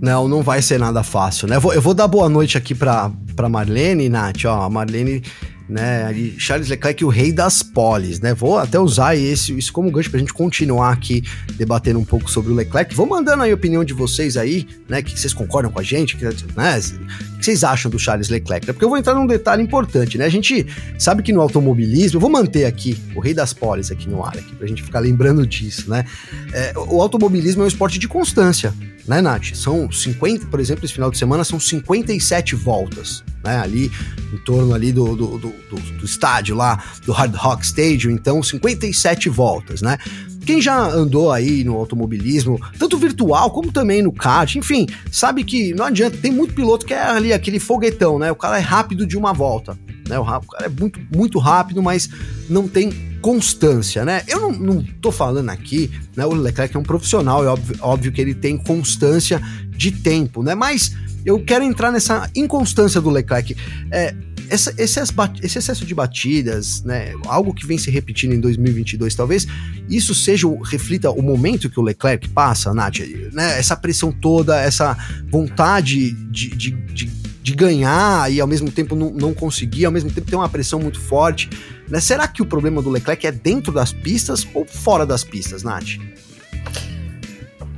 [0.01, 1.57] Não, não vai ser nada fácil, né?
[1.57, 3.13] Eu vou, eu vou dar boa noite aqui para
[3.51, 4.47] Marlene, Nath.
[4.47, 5.23] Ó, a Marlene
[5.69, 6.05] né?
[6.05, 8.33] Ali, Charles Leclerc, o rei das poles, né?
[8.33, 11.23] Vou até usar esse, isso como gancho pra gente continuar aqui
[11.55, 12.95] debatendo um pouco sobre o Leclerc.
[12.95, 15.03] Vou mandando aí a opinião de vocês aí, né?
[15.03, 16.31] Que vocês concordam com a gente, que, né?
[16.31, 18.67] O que vocês acham do Charles Leclerc?
[18.67, 20.25] Porque eu vou entrar num detalhe importante, né?
[20.25, 20.67] A gente
[20.99, 24.37] sabe que no automobilismo, eu vou manter aqui o rei das poles aqui no ar,
[24.37, 26.05] aqui, pra gente ficar lembrando disso, né?
[26.53, 28.73] É, o automobilismo é um esporte de constância,
[29.09, 29.55] né, Nath?
[29.55, 33.59] São 50, por exemplo, esse final de semana são 57 voltas, né?
[33.59, 33.91] Ali,
[34.33, 39.31] em torno ali do, do, do, do, estádio lá, do Hard Rock Stadium, então 57
[39.31, 39.97] voltas, né?
[40.45, 45.75] Quem já andou aí no automobilismo, tanto virtual como também no kart, enfim, sabe que
[45.75, 48.31] não adianta, tem muito piloto que é ali aquele foguetão, né?
[48.31, 50.19] O cara é rápido de uma volta, né?
[50.19, 52.09] O cara é muito, muito rápido, mas
[52.49, 54.23] não tem constância, né?
[54.27, 56.25] Eu não, não tô falando aqui, né?
[56.25, 60.55] O Leclerc é um profissional, é óbvio, óbvio que ele tem constância de tempo, né?
[60.55, 63.57] Mas eu quero entrar nessa inconstância do Leclerc.
[63.91, 64.15] É,
[64.51, 65.01] essa, esse,
[65.43, 69.47] esse, excesso de batidas, né, algo que vem se repetindo em 2022, talvez
[69.89, 73.01] isso seja, reflita o momento que o Leclerc passa, Nath,
[73.33, 74.97] né, essa pressão toda, essa
[75.31, 77.07] vontade de, de, de,
[77.43, 80.81] de ganhar e ao mesmo tempo não, não, conseguir, ao mesmo tempo ter uma pressão
[80.81, 81.49] muito forte.
[81.91, 82.01] Né?
[82.01, 85.99] Será que o problema do Leclerc é dentro das pistas ou fora das pistas, Nath?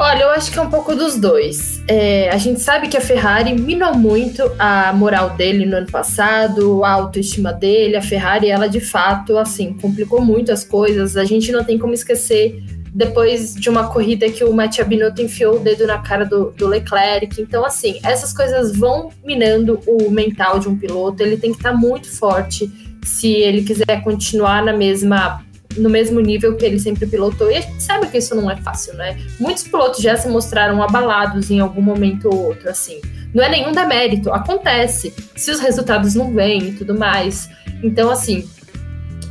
[0.03, 1.83] Olha, eu acho que é um pouco dos dois.
[1.87, 6.83] É, a gente sabe que a Ferrari minou muito a moral dele no ano passado,
[6.83, 7.97] a autoestima dele.
[7.97, 11.19] A Ferrari, ela de fato, assim, complicou muito as coisas.
[11.19, 12.63] A gente não tem como esquecer
[12.95, 16.67] depois de uma corrida que o Matia Binotto enfiou o dedo na cara do, do,
[16.67, 17.41] Leclerc.
[17.41, 21.23] Então, assim, essas coisas vão minando o mental de um piloto.
[21.23, 25.45] Ele tem que estar muito forte se ele quiser continuar na mesma
[25.77, 27.51] no mesmo nível que ele sempre pilotou.
[27.51, 29.19] E a gente sabe que isso não é fácil, né?
[29.39, 33.01] Muitos pilotos já se mostraram abalados em algum momento ou outro, assim.
[33.33, 35.15] Não é nenhum demérito, acontece.
[35.37, 37.49] Se os resultados não vêm e tudo mais.
[37.83, 38.49] Então, assim,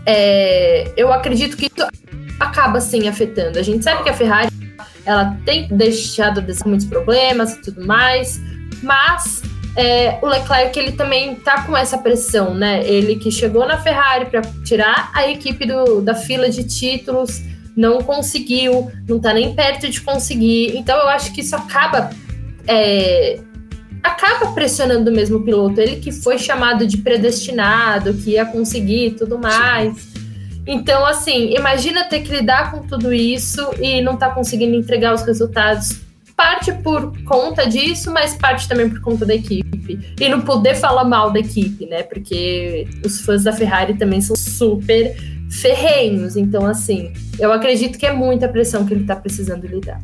[0.05, 1.87] é, eu acredito que isso
[2.39, 3.59] acaba, sim, afetando.
[3.59, 4.49] A gente sabe que a Ferrari,
[5.05, 8.39] ela tem deixado de muitos problemas e tudo mais,
[8.81, 9.41] mas
[9.79, 12.85] é, o Leclerc ele também tá com essa pressão, né?
[12.85, 17.41] Ele que chegou na Ferrari para tirar a equipe do, da fila de títulos,
[17.77, 20.75] não conseguiu, não tá nem perto de conseguir.
[20.75, 22.09] Então eu acho que isso acaba
[22.67, 23.39] é,
[24.03, 25.79] acaba pressionando o mesmo piloto.
[25.79, 30.09] Ele que foi chamado de predestinado, que ia conseguir tudo mais.
[30.67, 35.21] Então, assim, imagina ter que lidar com tudo isso e não tá conseguindo entregar os
[35.21, 36.01] resultados
[36.39, 39.99] parte por conta disso, mas parte também por conta da equipe.
[40.17, 42.01] E não poder falar mal da equipe, né?
[42.03, 45.17] Porque os fãs da Ferrari também são super
[45.51, 46.37] ferrenhos.
[46.37, 49.99] Então, assim, eu acredito que é muita pressão que ele tá precisando lidar.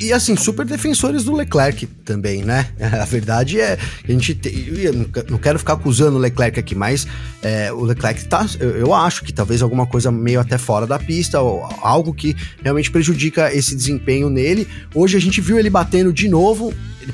[0.00, 2.68] E, assim, super defensores do Leclerc também, né?
[2.80, 4.48] A verdade é, a gente te,
[4.82, 4.94] eu
[5.28, 7.06] não quero ficar acusando o Leclerc aqui, mas
[7.42, 10.98] é, o Leclerc tá, eu, eu, acho que talvez alguma coisa meio até fora da
[10.98, 14.66] pista, ou algo que realmente prejudica esse desempenho nele.
[14.94, 17.12] Hoje a gente viu ele batendo de novo, ele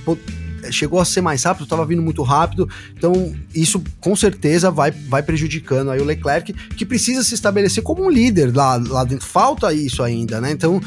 [0.71, 5.23] chegou a ser mais rápido, estava vindo muito rápido, então isso com certeza vai, vai
[5.23, 9.27] prejudicando aí o Leclerc, que precisa se estabelecer como um líder lá, lá dentro.
[9.27, 10.53] Falta isso ainda, né?
[10.53, 10.81] Então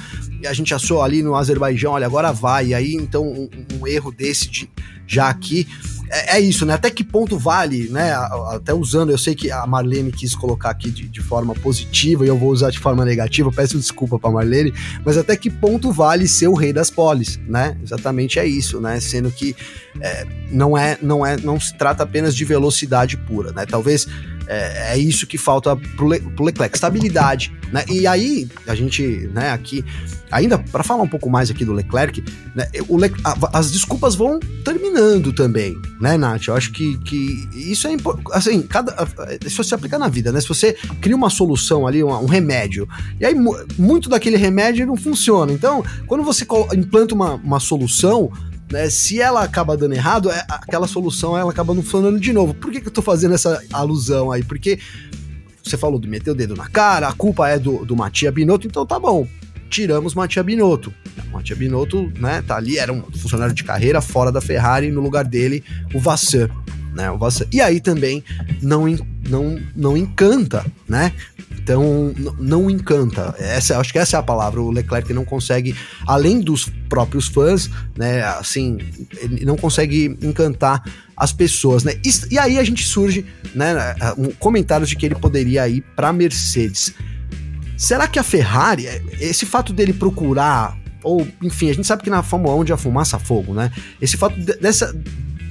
[0.46, 4.12] a gente achou ali no Azerbaijão, olha, agora vai, e aí então um, um erro
[4.12, 4.70] desse de,
[5.08, 5.68] já aqui
[6.10, 6.74] é, é, isso, né?
[6.74, 8.14] Até que ponto vale, né?
[8.52, 12.28] Até usando, eu sei que a Marlene quis colocar aqui de, de forma positiva e
[12.28, 16.28] eu vou usar de forma negativa, peço desculpa pra Marlene, mas até que ponto vale
[16.28, 17.78] ser o rei das polis, né?
[17.82, 19.00] Exatamente é isso, né?
[19.00, 19.56] Sendo que
[20.00, 23.66] é, não é, não é, não se trata apenas de velocidade pura, né?
[23.66, 24.08] Talvez
[24.48, 27.84] é, é isso que falta pro, Le, pro Leclerc, estabilidade, né?
[27.90, 29.84] E aí, a gente, né, aqui,
[30.32, 34.16] ainda para falar um pouco mais aqui do Leclerc, né, o Le, a, as desculpas
[34.16, 36.48] vão terminando também, né, Nath?
[36.48, 37.96] Eu acho que, que isso é
[38.32, 39.08] assim, cada,
[39.46, 40.40] isso se aplica na vida, né?
[40.40, 42.88] Se você cria uma solução ali, um, um remédio,
[43.20, 43.36] e aí
[43.78, 48.32] muito daquele remédio não funciona, então, quando você implanta uma, uma solução,
[48.72, 48.90] né?
[48.90, 52.54] Se ela acaba dando errado, é, aquela solução ela acaba não funcionando de novo.
[52.54, 54.44] Por que, que eu tô fazendo essa alusão aí?
[54.44, 54.80] Porque
[55.64, 58.68] você falou do meter o dedo na cara, a culpa é do, do Matia Binotto,
[58.68, 59.28] então tá bom.
[59.70, 60.94] Tiramos Matia Binotto.
[61.32, 65.26] Matia Binotto, né, tá ali, era um funcionário de carreira fora da Ferrari, no lugar
[65.26, 66.50] dele, o Vassan.
[66.94, 67.46] Né, o Vassan.
[67.52, 68.24] E aí também
[68.62, 68.86] não,
[69.30, 71.12] não, não encanta, né?
[71.52, 73.34] Então, não encanta.
[73.40, 74.62] Essa, acho que essa é a palavra.
[74.62, 78.24] O Leclerc não consegue, além dos próprios fãs, né?
[78.24, 78.78] Assim,
[79.18, 80.84] ele não consegue encantar
[81.18, 81.94] as pessoas, né?
[82.04, 83.96] E, e aí a gente surge, né?
[84.18, 86.94] Um, comentários de que ele poderia ir para Mercedes.
[87.78, 88.86] Será que a Ferrari,
[89.20, 92.78] esse fato dele procurar ou enfim, a gente sabe que na Fórmula 1 onde a
[92.78, 93.72] fumaça fogo, né?
[94.02, 94.94] Esse fato de, dessa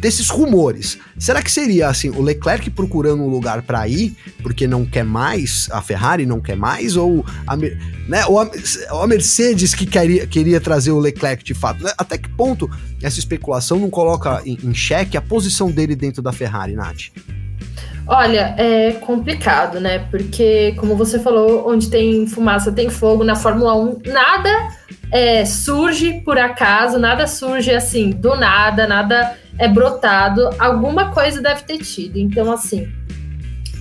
[0.05, 0.99] desses rumores.
[1.19, 5.67] Será que seria assim, o Leclerc procurando um lugar para ir, porque não quer mais,
[5.73, 8.51] a Ferrari não quer mais, ou a, né, ou a,
[8.90, 11.83] ou a Mercedes que queria, queria trazer o Leclerc de fato?
[11.83, 11.90] Né?
[11.97, 12.71] Até que ponto
[13.03, 17.09] essa especulação não coloca em, em xeque a posição dele dentro da Ferrari, Nath?
[18.07, 20.01] Olha, é complicado, né?
[20.11, 24.69] Porque, como você falou, onde tem fumaça tem fogo na Fórmula 1, nada
[25.11, 30.51] é, surge por acaso, nada surge assim do nada, nada é brotado.
[30.59, 32.19] Alguma coisa deve ter tido.
[32.19, 32.90] Então, assim,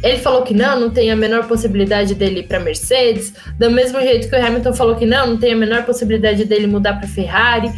[0.03, 3.99] ele falou que não, não tem a menor possibilidade dele ir para Mercedes, do mesmo
[4.01, 7.07] jeito que o Hamilton falou que não, não tem a menor possibilidade dele mudar para
[7.07, 7.71] Ferrari.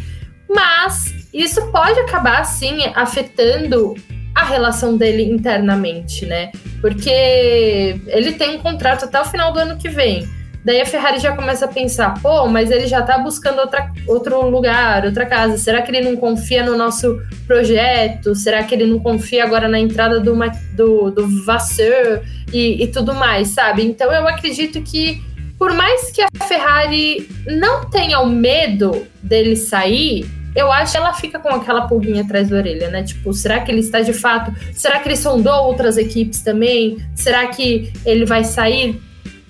[0.48, 3.94] Mas isso pode acabar, sim, afetando
[4.34, 6.50] a relação dele internamente, né?
[6.80, 10.28] Porque ele tem um contrato até o final do ano que vem.
[10.66, 14.50] Daí a Ferrari já começa a pensar, pô, mas ele já tá buscando outra, outro
[14.50, 15.56] lugar, outra casa.
[15.56, 18.34] Será que ele não confia no nosso projeto?
[18.34, 20.36] Será que ele não confia agora na entrada do,
[20.72, 22.20] do, do Vasseur
[22.52, 23.84] e, e tudo mais, sabe?
[23.84, 25.22] Então eu acredito que,
[25.56, 31.14] por mais que a Ferrari não tenha o medo dele sair, eu acho que ela
[31.14, 33.04] fica com aquela pulguinha atrás da orelha, né?
[33.04, 34.52] Tipo, será que ele está de fato?
[34.72, 36.96] Será que ele sondou outras equipes também?
[37.14, 39.00] Será que ele vai sair?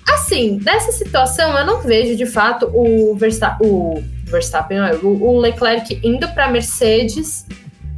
[0.07, 6.27] Assim, nessa situação, eu não vejo de fato o Verstappen, o, Verstappen, o Leclerc indo
[6.29, 7.45] para Mercedes,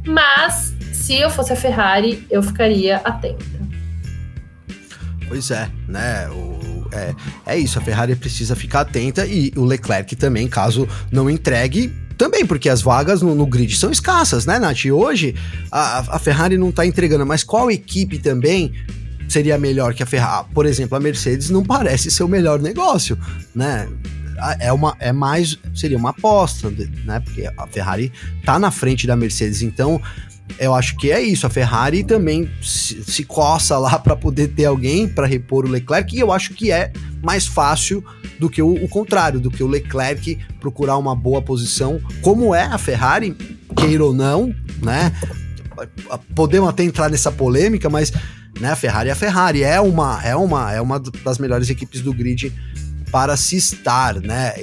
[0.04, 3.44] mas se eu fosse a Ferrari, eu ficaria atenta.
[5.28, 6.28] Pois é, né?
[6.30, 7.14] O, é,
[7.46, 12.44] é isso, a Ferrari precisa ficar atenta e o Leclerc também, caso não entregue, também,
[12.44, 14.84] porque as vagas no, no, grid são escassas, né, Nath?
[14.84, 15.34] E hoje
[15.72, 18.74] a, a Ferrari não tá entregando, mas qual equipe também
[19.30, 20.48] seria melhor que a Ferrari?
[20.52, 23.16] Por exemplo, a Mercedes não parece ser o melhor negócio,
[23.54, 23.88] né?
[24.58, 26.72] É, uma, é mais, seria uma aposta,
[27.04, 27.20] né?
[27.20, 28.10] Porque a Ferrari
[28.44, 30.00] tá na frente da Mercedes, então
[30.58, 31.46] eu acho que é isso.
[31.46, 36.16] A Ferrari também se, se coça lá para poder ter alguém para repor o Leclerc,
[36.16, 36.90] e eu acho que é
[37.22, 38.02] mais fácil
[38.38, 42.62] do que o, o, contrário, do que o Leclerc procurar uma boa posição, como é
[42.62, 43.36] a Ferrari,
[43.76, 45.12] queira ou não, né?
[46.34, 48.12] Podemos até entrar nessa polêmica, mas
[48.58, 52.00] né, a Ferrari é a Ferrari, é uma, é uma, é uma das melhores equipes
[52.00, 52.52] do grid
[53.10, 54.54] para se estar, né?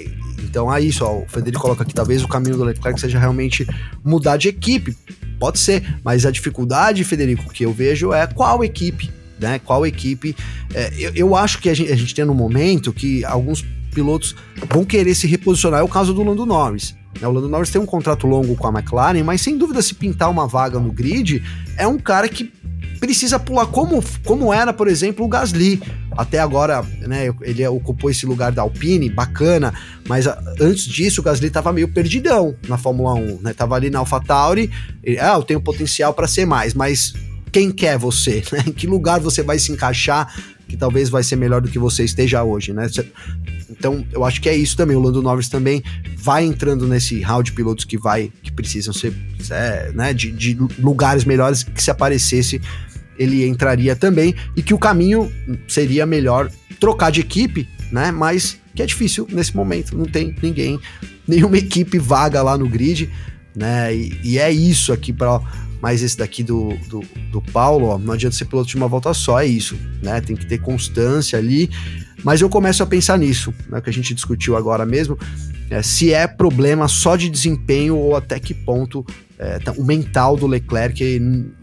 [0.44, 3.68] Então é isso, ó, o Federico coloca aqui, talvez o caminho do Leclerc seja realmente
[4.04, 4.96] mudar de equipe.
[5.40, 9.60] Pode ser, mas a dificuldade, Federico, que eu vejo é qual equipe, né?
[9.60, 10.36] Qual equipe.
[10.74, 14.36] É, eu, eu, acho que a gente, a gente tem no momento que alguns pilotos
[14.72, 15.80] vão querer se reposicionar.
[15.82, 16.96] É o caso do Lando Norris.
[17.20, 17.28] Né?
[17.28, 20.30] O Lando Norris tem um contrato longo com a McLaren, mas sem dúvida, se pintar
[20.30, 21.44] uma vaga no grid,
[21.78, 22.52] é um cara que
[23.00, 25.82] precisa pular como, como era, por exemplo, o Gasly.
[26.12, 29.74] Até agora, né, ele ocupou esse lugar da Alpine, bacana,
[30.08, 33.54] mas a, antes disso o Gasly tava meio perdidão na Fórmula 1, né?
[33.54, 34.72] Tava ali na AlphaTauri,
[35.04, 37.14] e, ah, eu tenho potencial para ser mais, mas
[37.52, 38.64] quem quer você, né?
[38.68, 40.34] Em que lugar você vai se encaixar
[40.68, 42.90] que talvez vai ser melhor do que você esteja hoje, né?
[43.70, 44.98] Então, eu acho que é isso também.
[44.98, 45.82] O Lando Norris também
[46.18, 49.14] vai entrando nesse hall de pilotos que vai, que precisam ser,
[49.50, 52.62] é, né, de, de lugares melhores que se aparecesse
[53.18, 55.32] ele entraria também e que o caminho
[55.68, 58.12] seria melhor trocar de equipe, né?
[58.12, 60.80] Mas que é difícil nesse momento, não tem ninguém,
[61.28, 63.10] nenhuma equipe vaga lá no grid,
[63.56, 63.96] né?
[63.96, 65.42] E, e é isso aqui para
[65.82, 69.14] mais esse daqui do, do, do Paulo, ó, não adianta ser piloto de uma volta
[69.14, 70.22] só, é isso, né?
[70.22, 71.70] Tem que ter constância ali.
[72.24, 73.80] Mas eu começo a pensar nisso, né?
[73.80, 75.18] Que a gente discutiu agora mesmo,
[75.70, 79.06] é, se é problema só de desempenho ou até que ponto
[79.40, 81.20] é, tá, o mental do Leclerc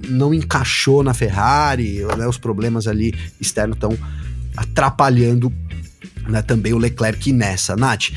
[0.08, 2.26] não encaixou na Ferrari, né?
[2.26, 3.96] Os problemas ali externos estão
[4.56, 5.52] atrapalhando
[6.28, 8.10] né, também o Leclerc nessa, Nath.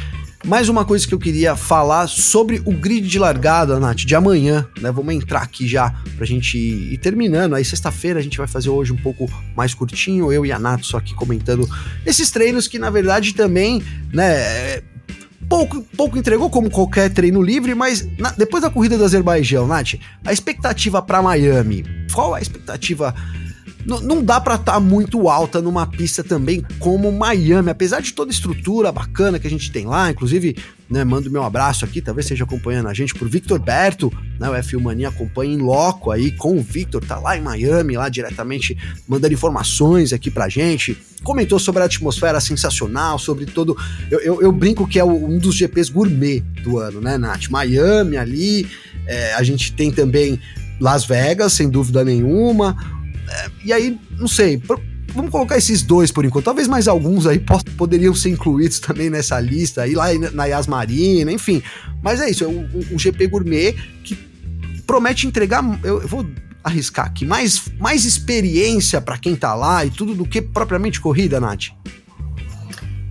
[0.45, 4.67] Mais uma coisa que eu queria falar sobre o grid de largada, Nath, de amanhã,
[4.79, 4.91] né?
[4.91, 7.55] Vamos entrar aqui já pra gente ir terminando.
[7.55, 10.83] Aí sexta-feira a gente vai fazer hoje um pouco mais curtinho, eu e a Nath
[10.83, 11.67] só aqui comentando
[12.05, 13.81] esses treinos que na verdade também,
[14.13, 14.83] né,
[15.49, 19.95] pouco, pouco entregou como qualquer treino livre, mas na, depois da corrida do Azerbaijão, Nath,
[20.25, 23.13] a expectativa para Miami, qual a expectativa
[23.87, 28.29] não dá para estar tá muito alta numa pista também como Miami, apesar de toda
[28.29, 30.57] a estrutura bacana que a gente tem lá, inclusive,
[30.89, 34.53] né, mando meu abraço aqui, talvez esteja acompanhando a gente por Victor Berto, né, o
[34.53, 38.77] F1 Mania acompanha em loco aí com o Victor, tá lá em Miami, lá diretamente
[39.07, 43.77] mandando informações aqui pra gente, comentou sobre a atmosfera sensacional, sobre todo,
[44.11, 47.47] eu, eu, eu brinco que é um dos GPs gourmet do ano, né, Nath?
[47.49, 48.67] Miami ali,
[49.05, 50.37] é, a gente tem também
[50.79, 52.75] Las Vegas, sem dúvida nenhuma,
[53.63, 54.61] e aí, não sei,
[55.13, 56.45] vamos colocar esses dois por enquanto.
[56.45, 57.41] Talvez mais alguns aí
[57.75, 61.61] poderiam ser incluídos também nessa lista, aí lá na Yas Marina, enfim.
[62.01, 64.15] Mas é isso, é um GP Gourmet que
[64.85, 66.25] promete entregar, eu, eu vou
[66.63, 71.39] arriscar aqui, mais, mais experiência para quem tá lá e tudo do que propriamente corrida,
[71.39, 71.67] Nath.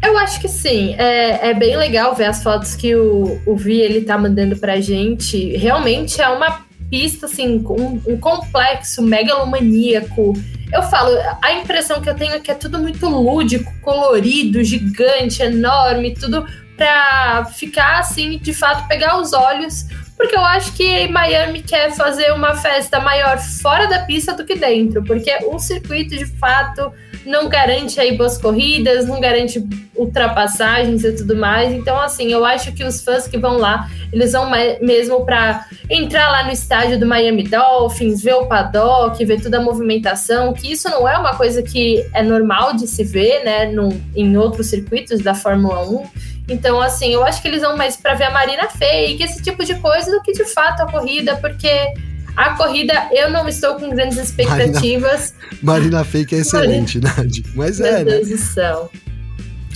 [0.02, 0.94] Eu acho que sim.
[0.94, 4.80] É, é bem legal ver as fotos que o, o Vi ele tá mandando pra
[4.80, 5.56] gente.
[5.56, 6.65] Realmente é uma
[6.96, 10.32] pista, assim, um, um complexo megalomaníaco.
[10.72, 15.42] Eu falo, a impressão que eu tenho é que é tudo muito lúdico, colorido, gigante,
[15.42, 19.84] enorme, tudo pra ficar assim, de fato, pegar os olhos.
[20.16, 24.56] Porque eu acho que Miami quer fazer uma festa maior fora da pista do que
[24.56, 25.04] dentro.
[25.04, 26.90] Porque um circuito, de fato,
[27.26, 29.62] não garante aí boas corridas, não garante
[29.94, 31.72] ultrapassagens e tudo mais.
[31.72, 36.30] Então, assim, eu acho que os fãs que vão lá, eles vão mesmo para entrar
[36.30, 40.88] lá no estádio do Miami Dolphins, ver o paddock, ver toda a movimentação, que isso
[40.88, 45.20] não é uma coisa que é normal de se ver, né, no, em outros circuitos
[45.20, 46.06] da Fórmula 1.
[46.48, 49.64] Então, assim, eu acho que eles vão mais para ver a Marina Fake, esse tipo
[49.64, 51.92] de coisa, do que de fato a corrida, porque
[52.36, 55.34] a corrida, eu não estou com grandes expectativas.
[55.62, 57.24] Marina, Marina Fake é excelente, Marina...
[57.24, 57.54] Nath.
[57.54, 58.04] Mas Meu é, né?
[58.04, 58.36] Deus né?
[58.36, 58.90] do céu.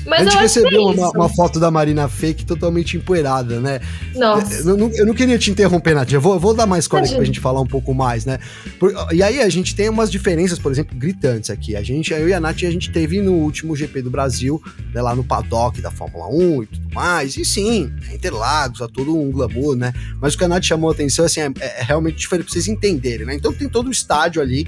[0.07, 3.81] Mas a gente recebeu é uma, uma, foto da Marina Fake totalmente empoeirada, né?
[4.15, 4.69] Nossa.
[4.69, 6.13] Eu, eu, eu não queria te interromper, Nath.
[6.13, 8.39] Eu vou, vou dar mais corda aqui pra gente falar um pouco mais, né?
[8.79, 11.77] Por, e aí a gente tem umas diferenças, por exemplo, gritantes aqui.
[11.77, 14.63] A gente, eu e a Nath, a gente teve no último GP do Brasil,
[14.95, 17.37] né, lá no paddock da Fórmula 1 e tudo mais.
[17.37, 19.93] E sim, é Interlagos, há todo um glamour, né?
[20.21, 22.69] Mas o que a Nath chamou a atenção, assim, é, é realmente diferente pra vocês
[22.69, 23.35] entenderem, né?
[23.35, 24.67] Então tem todo o estádio ali,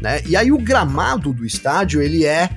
[0.00, 0.22] né?
[0.26, 2.50] E aí o gramado do estádio, ele é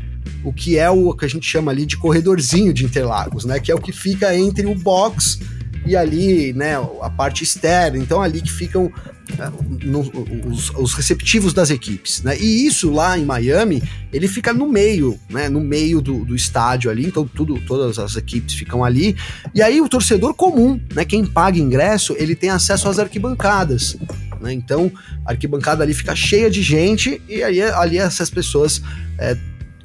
[0.43, 3.59] o que é o que a gente chama ali de corredorzinho de Interlagos, né?
[3.59, 5.39] Que é o que fica entre o box
[5.85, 7.97] e ali, né, a parte externa.
[7.97, 8.91] Então ali que ficam
[9.37, 9.51] né,
[9.83, 10.01] no,
[10.47, 12.37] os, os, receptivos das equipes, né?
[12.37, 13.81] E isso lá em Miami,
[14.13, 15.49] ele fica no meio, né?
[15.49, 19.15] No meio do, do estádio ali, então tudo, todas as equipes ficam ali.
[19.53, 21.05] E aí o torcedor comum, né?
[21.05, 23.97] Quem paga ingresso, ele tem acesso às arquibancadas.
[24.41, 24.53] Né?
[24.53, 24.91] Então
[25.25, 28.81] a arquibancada ali fica cheia de gente e aí ali essas pessoas
[29.17, 29.35] é,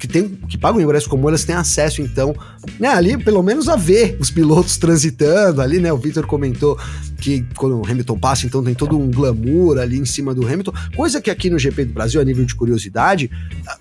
[0.01, 2.35] que, tem, que pagam ingresso comum, elas têm acesso, então,
[2.79, 5.93] né, ali pelo menos a ver os pilotos transitando ali, né?
[5.93, 6.75] O Victor comentou
[7.19, 10.73] que quando o Hamilton passa, então tem todo um glamour ali em cima do Hamilton,
[10.95, 13.29] coisa que aqui no GP do Brasil, a nível de curiosidade,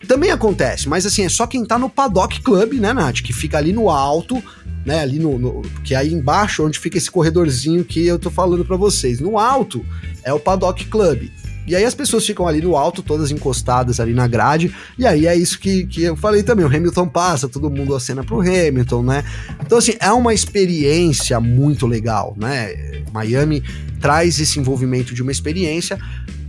[0.06, 3.22] também acontece, mas assim, é só quem tá no Paddock Club, né, Nath?
[3.22, 4.42] Que fica ali no alto,
[4.84, 8.30] né, ali no, no, que é aí embaixo onde fica esse corredorzinho que eu tô
[8.30, 9.20] falando para vocês.
[9.20, 9.82] No alto
[10.22, 11.30] é o Paddock Club.
[11.70, 15.26] E aí as pessoas ficam ali no alto, todas encostadas ali na grade, e aí
[15.26, 19.04] é isso que, que eu falei também, o Hamilton passa, todo mundo acena pro Hamilton,
[19.04, 19.24] né?
[19.64, 23.02] Então, assim, é uma experiência muito legal, né?
[23.12, 23.62] Miami
[24.00, 25.96] traz esse envolvimento de uma experiência,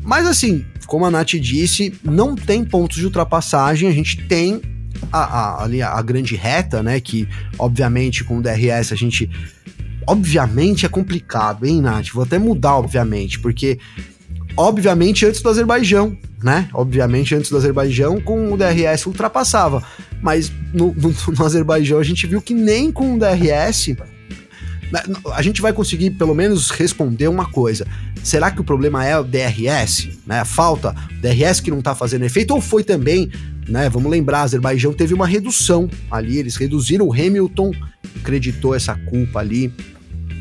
[0.02, 4.60] mas assim, como a Nath disse, não tem pontos de ultrapassagem, a gente tem
[5.12, 7.00] a, a, ali a grande reta, né?
[7.00, 9.30] Que, obviamente, com o DRS a gente
[10.08, 12.10] obviamente é complicado, hein, Nath?
[12.12, 13.78] Vou até mudar, obviamente, porque
[14.56, 16.68] obviamente antes do Azerbaijão, né?
[16.74, 19.84] Obviamente antes do Azerbaijão com o DRS ultrapassava.
[20.22, 23.96] mas no, no, no Azerbaijão a gente viu que nem com o DRS
[24.92, 25.02] né,
[25.34, 27.88] a gente vai conseguir pelo menos responder uma coisa.
[28.24, 30.10] Será que o problema é o DRS?
[30.28, 30.40] Né?
[30.40, 33.32] A falta, DRS que não está fazendo efeito, ou foi também,
[33.68, 33.90] né?
[33.90, 37.72] Vamos lembrar, Azerbaijão teve uma redução ali, eles reduziram, o Hamilton
[38.20, 39.74] acreditou essa culpa ali.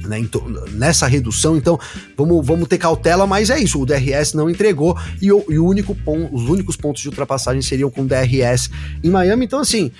[0.05, 0.27] Né,
[0.73, 1.79] nessa redução, então
[2.17, 5.67] vamos, vamos ter cautela, mas é isso, o DRS não entregou e, o, e o
[5.67, 8.71] único ponto, os únicos pontos de ultrapassagem seriam com DRS
[9.05, 9.93] em Miami, então assim,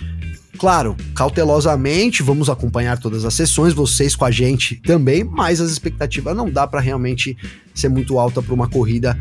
[0.59, 6.37] Claro, cautelosamente, vamos acompanhar todas as sessões, vocês com a gente também, mas as expectativas
[6.37, 7.35] não dá para realmente
[7.75, 9.19] ser muito alta para uma corrida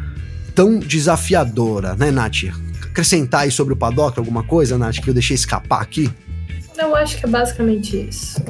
[0.53, 2.43] tão desafiadora, né, Nath?
[2.83, 6.11] Acrescentar aí sobre o paddock alguma coisa, Nath, que eu deixei escapar aqui?
[6.77, 8.43] Eu acho que é basicamente isso.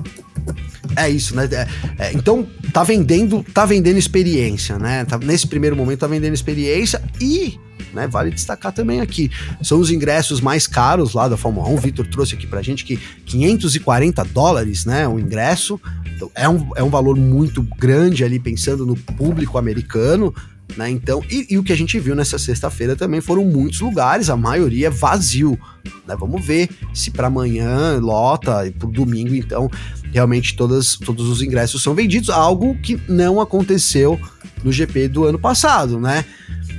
[0.95, 1.47] É isso, né?
[1.51, 1.67] É,
[2.05, 5.05] é, então tá vendendo, tá vendendo experiência, né?
[5.05, 7.59] Tá, nesse primeiro momento tá vendendo experiência e
[7.93, 8.07] né?
[8.07, 9.31] Vale destacar também aqui.
[9.61, 11.73] São os ingressos mais caros lá da Fórmula 1.
[11.73, 15.07] O Vitor trouxe aqui pra gente que 540 dólares, né?
[15.07, 15.79] O ingresso.
[16.15, 20.33] Então, é, um, é um valor muito grande ali, pensando no público americano.
[20.78, 20.89] Né?
[20.91, 24.38] Então, e, e, o que a gente viu nessa sexta-feira também foram muitos lugares, a
[24.38, 25.59] maioria é vazio.
[26.07, 26.15] Né?
[26.17, 29.70] Vamos ver se para amanhã lota e pro domingo, então,
[30.11, 34.20] realmente todas, todos os ingressos são vendidos, algo que não aconteceu
[34.63, 36.26] no GP do ano passado, né?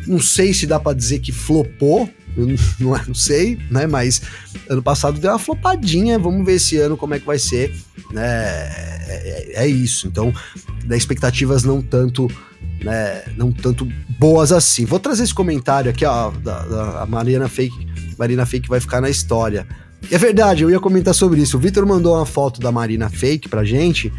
[0.07, 3.87] Não sei se dá para dizer que flopou, não, não, sei, né?
[3.87, 4.23] Mas
[4.69, 6.19] ano passado deu uma flopadinha.
[6.19, 7.75] Vamos ver esse ano como é que vai ser.
[8.13, 8.23] Né?
[8.25, 10.07] É, é, é isso.
[10.07, 10.33] Então,
[10.85, 12.29] da expectativas não tanto,
[12.83, 13.23] né?
[13.37, 13.87] Não tanto
[14.19, 14.85] boas assim.
[14.85, 17.89] Vou trazer esse comentário aqui, ó, da, da Mariana Fake.
[18.19, 19.67] Marina Fake vai ficar na história.
[20.11, 21.57] É verdade, eu ia comentar sobre isso.
[21.57, 24.13] O Vitor mandou uma foto da Marina Fake pra gente.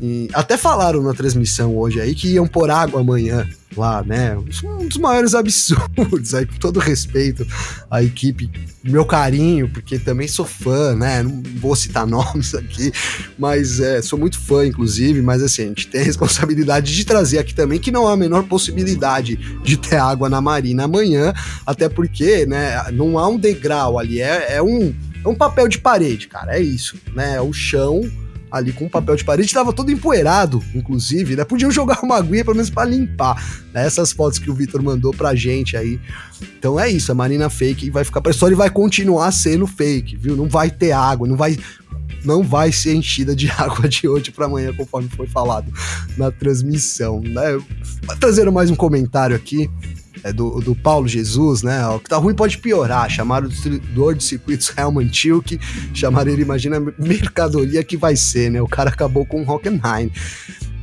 [0.00, 3.46] E até falaram na transmissão hoje aí que iam pôr água amanhã
[3.76, 4.36] lá, né?
[4.36, 7.46] Um dos maiores absurdos aí, com todo respeito
[7.90, 8.50] à equipe,
[8.82, 11.22] meu carinho, porque também sou fã, né?
[11.22, 12.92] Não vou citar nomes aqui,
[13.38, 17.38] mas é, sou muito fã, inclusive, mas assim, a gente tem a responsabilidade de trazer
[17.38, 21.32] aqui também que não há a menor possibilidade de ter água na marina amanhã,
[21.66, 25.78] até porque, né, não há um degrau ali, é, é um, é um papel de
[25.78, 27.36] parede, cara, é isso, né?
[27.36, 28.10] É o chão
[28.50, 31.44] ali com papel de parede, estava todo empoeirado, inclusive, né?
[31.44, 33.36] Podiam jogar uma aguinha pelo menos para limpar.
[33.72, 33.86] Né?
[33.86, 36.00] Essas fotos que o Vitor mandou pra gente aí.
[36.58, 40.16] Então é isso, a Marina Fake vai ficar pra história e vai continuar sendo fake,
[40.16, 40.36] viu?
[40.36, 41.58] Não vai ter água, não vai
[42.22, 45.72] não vai ser enchida de água de hoje para amanhã, conforme foi falado
[46.16, 47.58] na transmissão, né?
[48.18, 49.70] Trazendo mais um comentário aqui
[50.34, 51.86] do, do Paulo Jesus, né?
[51.88, 53.08] O que tá ruim pode piorar.
[53.10, 55.58] Chamaram o distribuidor de circuitos Helman Tilke,
[55.94, 58.60] chamaram ele, imagina a mercadoria que vai ser, né?
[58.60, 60.10] O cara acabou com o Hockenheim.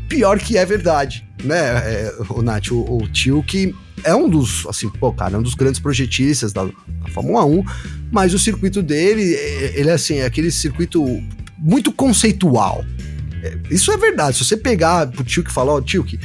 [0.10, 2.72] Pior que é verdade, né, é, o Nath?
[2.72, 6.64] O, o Tilke é um dos, assim, pô, cara, é um dos grandes projetistas da,
[6.64, 7.64] da Fórmula 1,
[8.10, 11.04] mas o circuito dele, é, ele é assim, é aquele circuito
[11.58, 12.86] muito conceitual.
[13.44, 14.38] É, isso é verdade.
[14.38, 16.20] Se você pegar pro Tilke e falar, ó, oh, Tilke,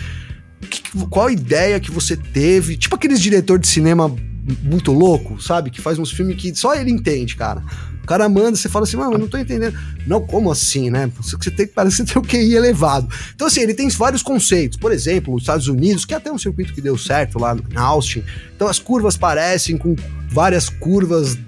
[0.66, 2.76] que, qual ideia que você teve?
[2.76, 4.14] Tipo aqueles diretor de cinema
[4.62, 5.70] muito louco, sabe?
[5.70, 7.62] Que faz uns filmes que só ele entende, cara.
[8.02, 9.78] O cara manda, você fala assim, mano, eu não tô entendendo.
[10.06, 11.10] Não, como assim, né?
[11.16, 13.08] Você tem que parece ter o QI elevado.
[13.32, 14.76] Então, assim, ele tem vários conceitos.
[14.76, 17.76] Por exemplo, os Estados Unidos, que é até um circuito que deu certo lá em
[17.76, 18.24] Austin.
[18.56, 19.94] Então, as curvas parecem com
[20.28, 21.38] várias curvas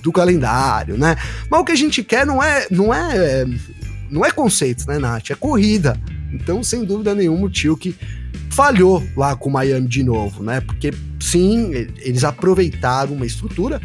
[0.00, 1.16] do calendário, né?
[1.50, 3.44] Mas o que a gente quer não é, não é,
[4.08, 5.30] não é conceito, né, Nath?
[5.30, 6.00] É corrida.
[6.32, 7.96] Então, sem dúvida nenhuma, o tio que
[8.50, 10.60] falhou lá com o Miami de novo, né?
[10.60, 13.80] Porque sim, eles aproveitaram uma estrutura,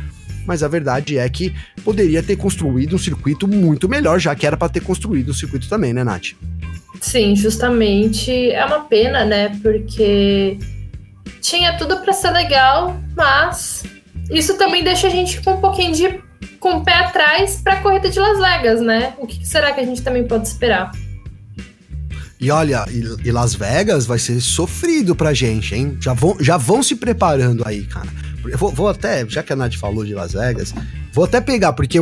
[0.46, 4.58] mas a verdade é que poderia ter construído um circuito muito melhor, já que era
[4.58, 6.34] para ter construído o um circuito também, né, Nath?
[7.00, 8.52] Sim, justamente.
[8.52, 9.50] É uma pena, né?
[9.62, 10.58] Porque
[11.42, 13.84] tinha tudo para ser legal, mas
[14.30, 17.82] isso também deixa a gente com um pouquinho de com o pé atrás para a
[17.82, 19.14] corrida de Las Vegas, né?
[19.18, 20.92] O que será que a gente também pode esperar?
[22.42, 22.84] E olha,
[23.24, 25.96] e, Las Vegas vai ser sofrido pra gente, hein?
[26.02, 28.10] Já vão, já vão se preparando aí, cara.
[28.44, 30.74] Eu vou, vou até, já que a Nath falou de Las Vegas,
[31.14, 32.00] vou até pegar, porque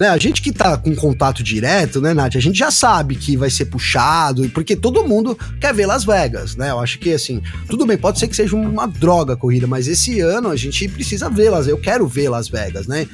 [0.00, 3.36] né, a gente que tá com contato direto, né, Nath, a gente já sabe que
[3.36, 6.70] vai ser puxado, porque todo mundo quer ver Las Vegas, né?
[6.70, 9.86] Eu acho que, assim, tudo bem, pode ser que seja uma droga a corrida, mas
[9.86, 13.06] esse ano a gente precisa ver Las Eu quero ver Las Vegas, né?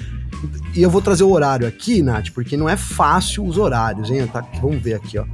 [0.75, 4.27] E eu vou trazer o horário aqui, Nath, porque não é fácil os horários, hein?
[4.27, 5.27] Tá, vamos ver aqui, ó.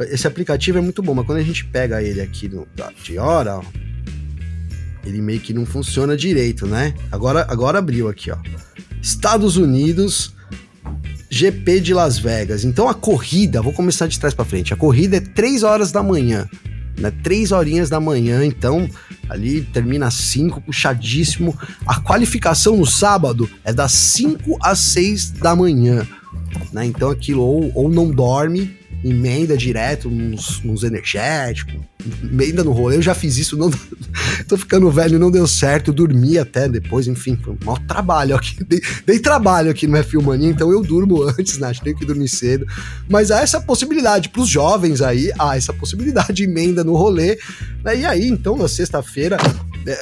[0.00, 2.66] Esse aplicativo é muito bom, mas quando a gente pega ele aqui no,
[3.02, 3.62] de hora, ó,
[5.04, 6.94] ele meio que não funciona direito, né?
[7.10, 8.36] Agora, agora abriu aqui, ó.
[9.00, 10.34] Estados Unidos,
[11.30, 12.64] GP de Las Vegas.
[12.64, 14.74] Então a corrida, vou começar de trás para frente.
[14.74, 16.48] A corrida é 3 horas da manhã.
[16.98, 17.12] né?
[17.22, 18.88] Três horinhas da manhã, então
[19.28, 21.56] ali termina às 5, puxadíssimo.
[21.86, 26.06] A qualificação no sábado é das 5 às 6 da manhã,
[26.72, 26.84] né?
[26.86, 31.74] Então aquilo ou, ou não dorme, emenda direto nos, nos energéticos,
[32.22, 32.96] emenda no rolê.
[32.96, 33.70] Eu já fiz isso, não
[34.48, 38.62] tô ficando velho, não deu certo, dormi até depois, enfim, foi um mau trabalho aqui.
[38.64, 41.72] Dei, dei trabalho aqui no F1 Mania, então eu durmo antes, né?
[41.82, 42.66] Tenho que dormir cedo.
[43.08, 47.38] Mas há essa possibilidade para os jovens aí, há essa possibilidade de emenda no rolê.
[47.84, 48.00] Né?
[48.00, 49.36] E aí, então, na sexta-feira,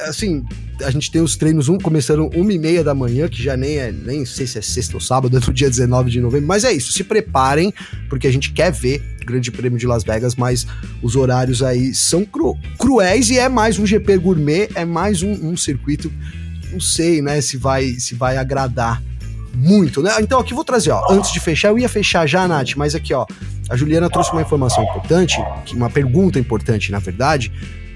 [0.07, 0.43] assim,
[0.83, 3.77] a gente tem os treinos um começando uma e meia da manhã, que já nem
[3.77, 6.63] é, nem sei se é sexta ou sábado, é no dia 19 de novembro, mas
[6.63, 7.73] é isso, se preparem,
[8.09, 10.65] porque a gente quer ver o Grande Prêmio de Las Vegas, mas
[11.01, 15.31] os horários aí são cru, cruéis e é mais um GP gourmet, é mais um,
[15.31, 16.11] um circuito,
[16.71, 19.01] não sei, né, se vai, se vai agradar
[19.53, 20.11] muito, né?
[20.19, 23.13] Então aqui vou trazer, ó, antes de fechar, eu ia fechar já, Nath, mas aqui,
[23.13, 23.25] ó,
[23.69, 25.37] a Juliana trouxe uma informação importante,
[25.73, 27.51] uma pergunta importante, na verdade,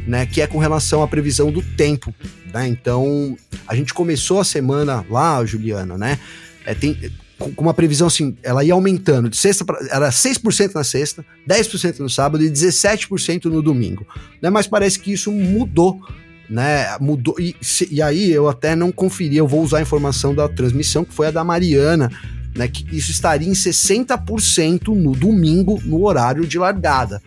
[0.10, 2.14] né, que é com relação à previsão do tempo.
[2.52, 2.68] Né?
[2.68, 3.38] Então,
[3.68, 6.20] a gente começou a semana lá, Juliana, né?
[6.66, 6.98] É, tem,
[7.38, 12.00] com uma previsão assim, ela ia aumentando de sexta pra, era 6% na sexta, 10%
[12.00, 14.06] no sábado e 17% no domingo,
[14.42, 14.50] né?
[14.50, 16.02] Mas parece que isso mudou,
[16.50, 16.98] né?
[17.00, 20.50] Mudou e, se, e aí eu até não conferi, eu vou usar a informação da
[20.50, 22.12] transmissão que foi a da Mariana,
[22.56, 27.22] né, que isso estaria em 60% no domingo no horário de largada.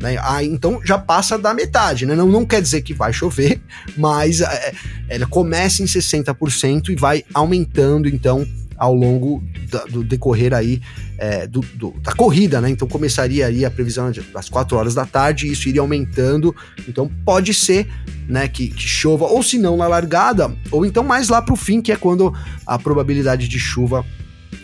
[0.00, 0.16] Né?
[0.22, 2.14] Ah, então já passa da metade, né?
[2.14, 3.60] Não, não quer dizer que vai chover,
[3.96, 4.72] mas é,
[5.08, 8.46] ela começa em 60% e vai aumentando, então,
[8.76, 10.80] ao longo da, do decorrer aí
[11.18, 12.70] é, do, do, da corrida, né?
[12.70, 16.54] Então começaria aí a previsão das 4 horas da tarde, e isso iria aumentando.
[16.88, 17.88] Então pode ser,
[18.28, 21.56] né, que, que chova, ou se não na largada, ou então mais lá para o
[21.56, 22.32] fim, que é quando
[22.64, 24.06] a probabilidade de chuva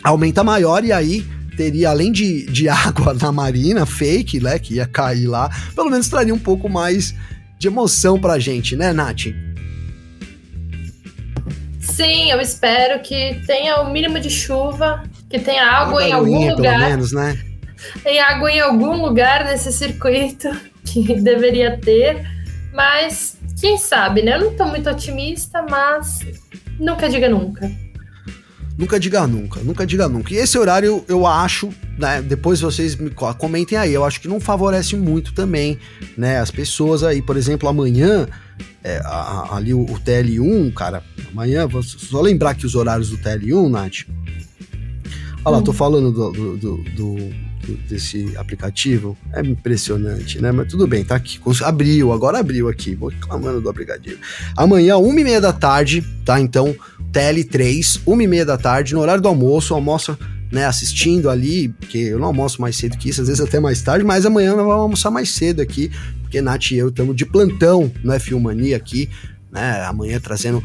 [0.01, 1.25] aumenta maior, e aí
[1.55, 6.07] teria, além de, de água na marina, fake, né, que ia cair lá, pelo menos
[6.07, 7.13] traria um pouco mais
[7.57, 9.27] de emoção pra gente, né, Nath?
[11.79, 16.77] Sim, eu espero que tenha o mínimo de chuva, que tenha água em algum lugar.
[16.79, 17.39] Pelo menos, né?
[18.03, 20.49] Tem água em algum lugar nesse circuito
[20.83, 22.25] que deveria ter,
[22.73, 24.35] mas quem sabe, né?
[24.35, 26.19] Eu não tô muito otimista, mas
[26.79, 27.71] nunca diga nunca.
[28.77, 30.33] Nunca diga nunca, nunca diga nunca.
[30.33, 32.21] E esse horário eu acho, né?
[32.21, 35.79] Depois vocês me comentem aí, eu acho que não favorece muito também,
[36.17, 36.39] né?
[36.39, 38.27] As pessoas aí, por exemplo, amanhã,
[38.83, 41.01] é, a, ali o, o, TL1, cara,
[41.31, 44.03] amanhã, vou só lembrar que os horários do TL1, Nath.
[45.45, 45.73] Olha lá, tô hum.
[45.73, 47.15] falando do, do, do, do
[47.73, 50.51] desse aplicativo é impressionante, né?
[50.51, 51.39] Mas tudo bem, tá aqui.
[51.63, 52.95] Abriu, agora abriu aqui.
[52.95, 54.19] Vou reclamando do aplicativo.
[54.55, 56.39] Amanhã, uma e meia da tarde, tá?
[56.39, 56.75] Então,
[57.11, 60.17] TL3, uma e meia da tarde, no horário do almoço, almoço
[60.51, 63.81] né, assistindo ali, porque eu não almoço mais cedo que isso, às vezes até mais
[63.81, 65.91] tarde, mas amanhã nós vamos almoçar mais cedo aqui,
[66.21, 69.09] porque Nath e eu estamos de plantão no F1 Mania aqui,
[69.51, 70.63] né, amanhã trazendo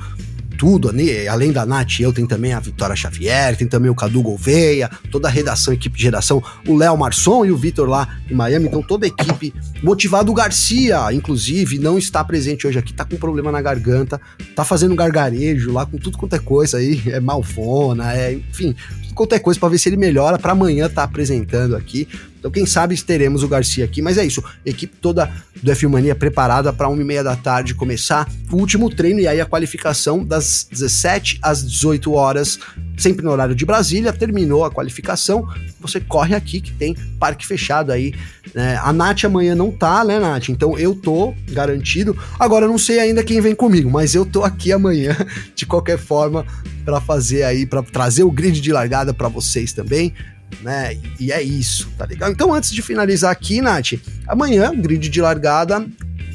[0.60, 0.92] tudo,
[1.30, 5.26] além da Nath, eu tem também a Vitória Xavier, tem também o Cadu Gouveia, toda
[5.26, 8.82] a redação, equipe de redação, o Léo Marçom e o Vitor lá em Miami, então
[8.82, 10.34] toda a equipe motivado.
[10.34, 14.20] Garcia, inclusive, não está presente hoje aqui, tá com problema na garganta,
[14.54, 19.14] tá fazendo gargarejo lá com tudo quanto é coisa aí, é malfona, é, enfim, tudo
[19.14, 22.06] quanto é coisa para ver se ele melhora, para amanhã tá apresentando aqui.
[22.40, 24.42] Então, quem sabe teremos o Garcia aqui, mas é isso.
[24.64, 25.30] Equipe toda
[25.62, 29.28] do F1 Mania preparada para 1 e meia da tarde começar o último treino e
[29.28, 32.58] aí a qualificação das 17 às 18 horas,
[32.96, 34.10] sempre no horário de Brasília.
[34.10, 35.46] Terminou a qualificação,
[35.78, 38.14] você corre aqui que tem parque fechado aí.
[38.54, 38.80] Né?
[38.82, 40.48] A Nath amanhã não tá, né, Nath?
[40.48, 42.16] Então eu tô garantido.
[42.38, 45.14] Agora eu não sei ainda quem vem comigo, mas eu tô aqui amanhã
[45.54, 46.46] de qualquer forma
[46.86, 50.14] para fazer aí, para trazer o grid de largada para vocês também
[50.60, 50.96] né?
[51.18, 52.30] E é isso, tá legal?
[52.30, 53.92] Então, antes de finalizar aqui, Nath,
[54.26, 55.86] amanhã, grid de largada.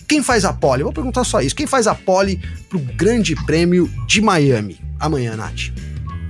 [0.07, 0.83] Quem faz a pole?
[0.83, 1.55] vou perguntar só isso.
[1.55, 2.39] Quem faz a pole
[2.69, 4.79] pro Grande Prêmio de Miami?
[4.99, 5.71] Amanhã, Nath.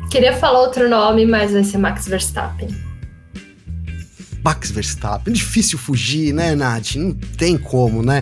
[0.09, 2.69] Queria falar outro nome, mas vai ser Max Verstappen.
[4.43, 6.95] Max Verstappen, difícil fugir, né, Nath?
[6.95, 8.21] Não tem como, né?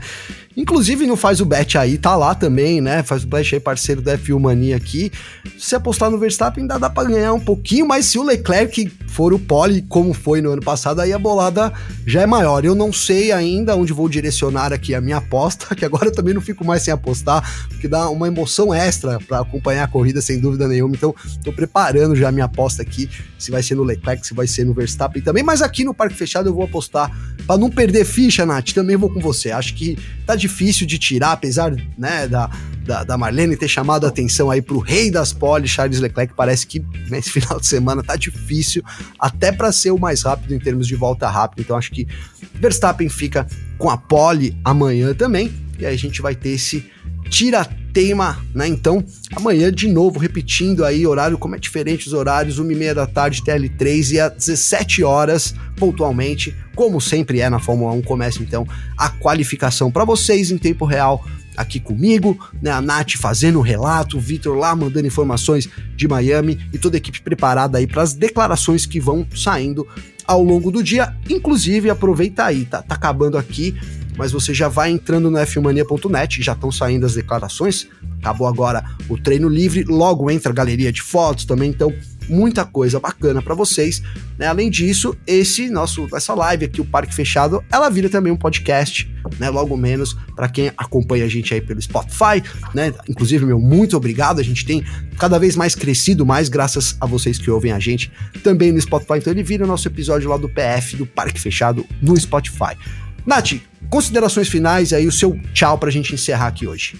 [0.55, 3.01] Inclusive no Faz o Bet aí, tá lá também, né?
[3.01, 5.11] Faz o Bet aí, parceiro da F1 Mania aqui.
[5.57, 9.33] Se apostar no Verstappen, ainda dá pra ganhar um pouquinho, mas se o Leclerc for
[9.33, 11.73] o pole, como foi no ano passado, aí a bolada
[12.05, 12.63] já é maior.
[12.63, 16.33] Eu não sei ainda onde vou direcionar aqui a minha aposta, que agora eu também
[16.33, 20.39] não fico mais sem apostar, porque dá uma emoção extra para acompanhar a corrida, sem
[20.39, 20.95] dúvida nenhuma.
[20.95, 23.09] Então, tô preparando já a minha aposta aqui,
[23.43, 25.43] se vai ser no Leclerc, se vai ser no Verstappen também.
[25.43, 27.11] Mas aqui no Parque Fechado eu vou apostar
[27.45, 28.71] para não perder ficha, Nath.
[28.71, 29.51] Também vou com você.
[29.51, 32.49] Acho que tá difícil de tirar, apesar né, da,
[32.85, 36.33] da, da Marlene ter chamado a atenção aí pro rei das poles, Charles Leclerc.
[36.35, 38.83] Parece que nesse final de semana tá difícil,
[39.19, 41.61] até para ser o mais rápido em termos de volta rápida.
[41.61, 42.07] Então acho que
[42.55, 43.45] Verstappen fica
[43.77, 45.53] com a pole amanhã também.
[45.79, 46.89] E aí a gente vai ter esse
[47.29, 48.67] tira-teima, né?
[48.67, 49.03] Então,
[49.35, 54.11] amanhã de novo, repetindo aí, horário como é diferente os horários, 1h30 da tarde, TL3
[54.11, 58.67] e às 17 horas, pontualmente, como sempre é na Fórmula 1, começa então
[58.97, 61.23] a qualificação para vocês em tempo real
[61.55, 62.71] aqui comigo, né?
[62.71, 66.99] A Nath fazendo o relato, o Vitor lá mandando informações de Miami e toda a
[66.99, 69.87] equipe preparada aí para as declarações que vão saindo
[70.25, 71.15] ao longo do dia.
[71.29, 73.75] Inclusive, aproveita aí, tá, tá acabando aqui
[74.17, 77.87] mas você já vai entrando no fmania.net, já estão saindo as declarações.
[78.19, 81.93] Acabou agora o treino livre, logo entra a galeria de fotos também, então
[82.29, 84.01] muita coisa bacana para vocês.
[84.37, 84.47] Né?
[84.47, 89.11] Além disso, esse nosso essa live aqui, o Parque Fechado, ela vira também um podcast,
[89.39, 89.49] né?
[89.49, 92.43] Logo menos para quem acompanha a gente aí pelo Spotify,
[92.73, 92.93] né?
[93.07, 94.39] Inclusive, meu muito obrigado.
[94.39, 94.83] A gente tem
[95.17, 98.11] cada vez mais crescido mais graças a vocês que ouvem a gente
[98.43, 99.17] também no Spotify.
[99.17, 102.77] Então ele vira o nosso episódio lá do PF do Parque Fechado no Spotify.
[103.25, 103.53] Nath,
[103.89, 106.95] considerações finais aí, o seu tchau pra gente encerrar aqui hoje.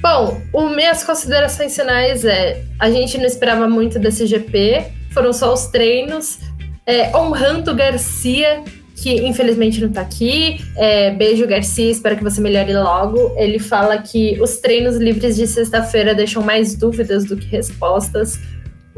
[0.00, 5.52] Bom, o minhas considerações finais é: a gente não esperava muito desse GP, foram só
[5.52, 6.38] os treinos,
[6.86, 8.62] é, honrando Garcia,
[8.94, 10.64] que infelizmente não tá aqui.
[10.76, 13.34] É, beijo, Garcia, espero que você melhore logo.
[13.36, 18.38] Ele fala que os treinos livres de sexta-feira deixam mais dúvidas do que respostas,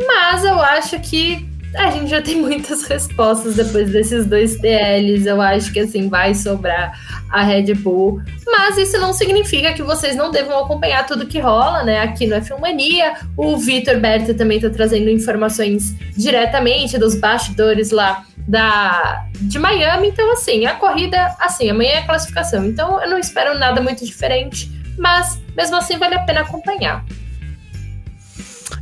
[0.06, 5.26] mas eu acho que a gente já tem muitas respostas depois desses dois TLs.
[5.26, 6.98] Eu acho que assim vai sobrar
[7.30, 8.20] a Red Bull.
[8.46, 12.00] Mas isso não significa que vocês não devam acompanhar tudo que rola, né?
[12.00, 13.14] Aqui no F1 Mania.
[13.36, 20.08] O Vitor Berto também está trazendo informações diretamente dos bastidores lá da de Miami.
[20.08, 22.64] Então, assim, a corrida, assim, amanhã é a classificação.
[22.66, 24.70] Então, eu não espero nada muito diferente.
[24.98, 27.04] Mas, mesmo assim, vale a pena acompanhar.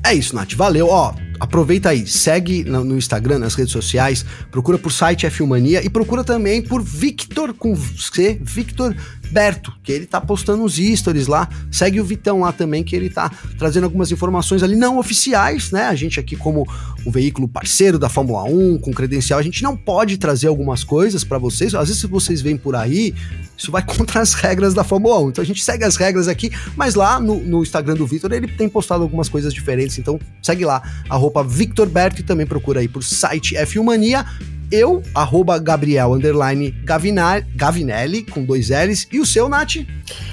[0.05, 0.55] É isso, Nath.
[0.55, 0.89] Valeu.
[0.89, 5.89] Ó, aproveita aí, segue no, Instagram, nas redes sociais, procura por site F Mania e
[5.89, 8.95] procura também por Victor com C, Victor
[9.31, 11.49] Berto, que ele tá postando uns stories lá.
[11.71, 15.85] Segue o Vitão lá também, que ele tá trazendo algumas informações ali não oficiais, né?
[15.85, 16.67] A gente aqui como
[17.07, 21.25] um veículo parceiro da Fórmula 1, com credencial, a gente não pode trazer algumas coisas
[21.25, 21.75] para vocês.
[21.75, 23.15] Às vezes se vocês vêm por aí,
[23.57, 25.29] isso vai contra as regras da Fórmula 1.
[25.31, 28.49] Então a gente segue as regras aqui, mas lá no, no Instagram do Victor ele
[28.49, 32.89] tem postado algumas coisas diferentes, então segue lá, arroba Victor Berto e também procura aí
[32.89, 34.27] por site F1 Mania
[34.71, 39.07] eu, arroba Gabriel, underline Gavinelli, com dois L's.
[39.13, 39.77] E o seu, Nath?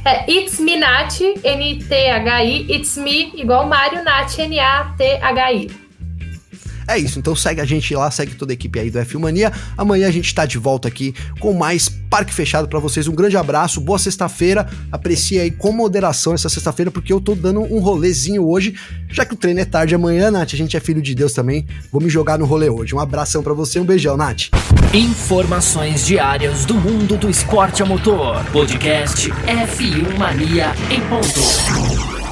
[0.03, 2.65] É It's Me Nath, N-T-H-I.
[2.69, 5.84] It's Me, igual Mário, Nath, N-A-T-H-I.
[6.87, 9.51] É isso, então segue a gente lá, segue toda a equipe aí do F Mania.
[9.77, 13.07] Amanhã a gente tá de volta aqui com mais Parque Fechado para vocês.
[13.07, 14.67] Um grande abraço, boa sexta-feira.
[14.91, 18.75] Aprecie aí com moderação essa sexta-feira, porque eu tô dando um rolezinho hoje,
[19.09, 20.53] já que o treino é tarde amanhã, Nath.
[20.53, 21.65] A gente é filho de Deus também.
[21.91, 22.95] Vou me jogar no rolê hoje.
[22.95, 24.49] Um abração para você, um beijão, Nath.
[24.93, 28.43] Informações diárias do mundo do esporte a motor.
[28.51, 32.24] Podcast F1 Mania em ponto.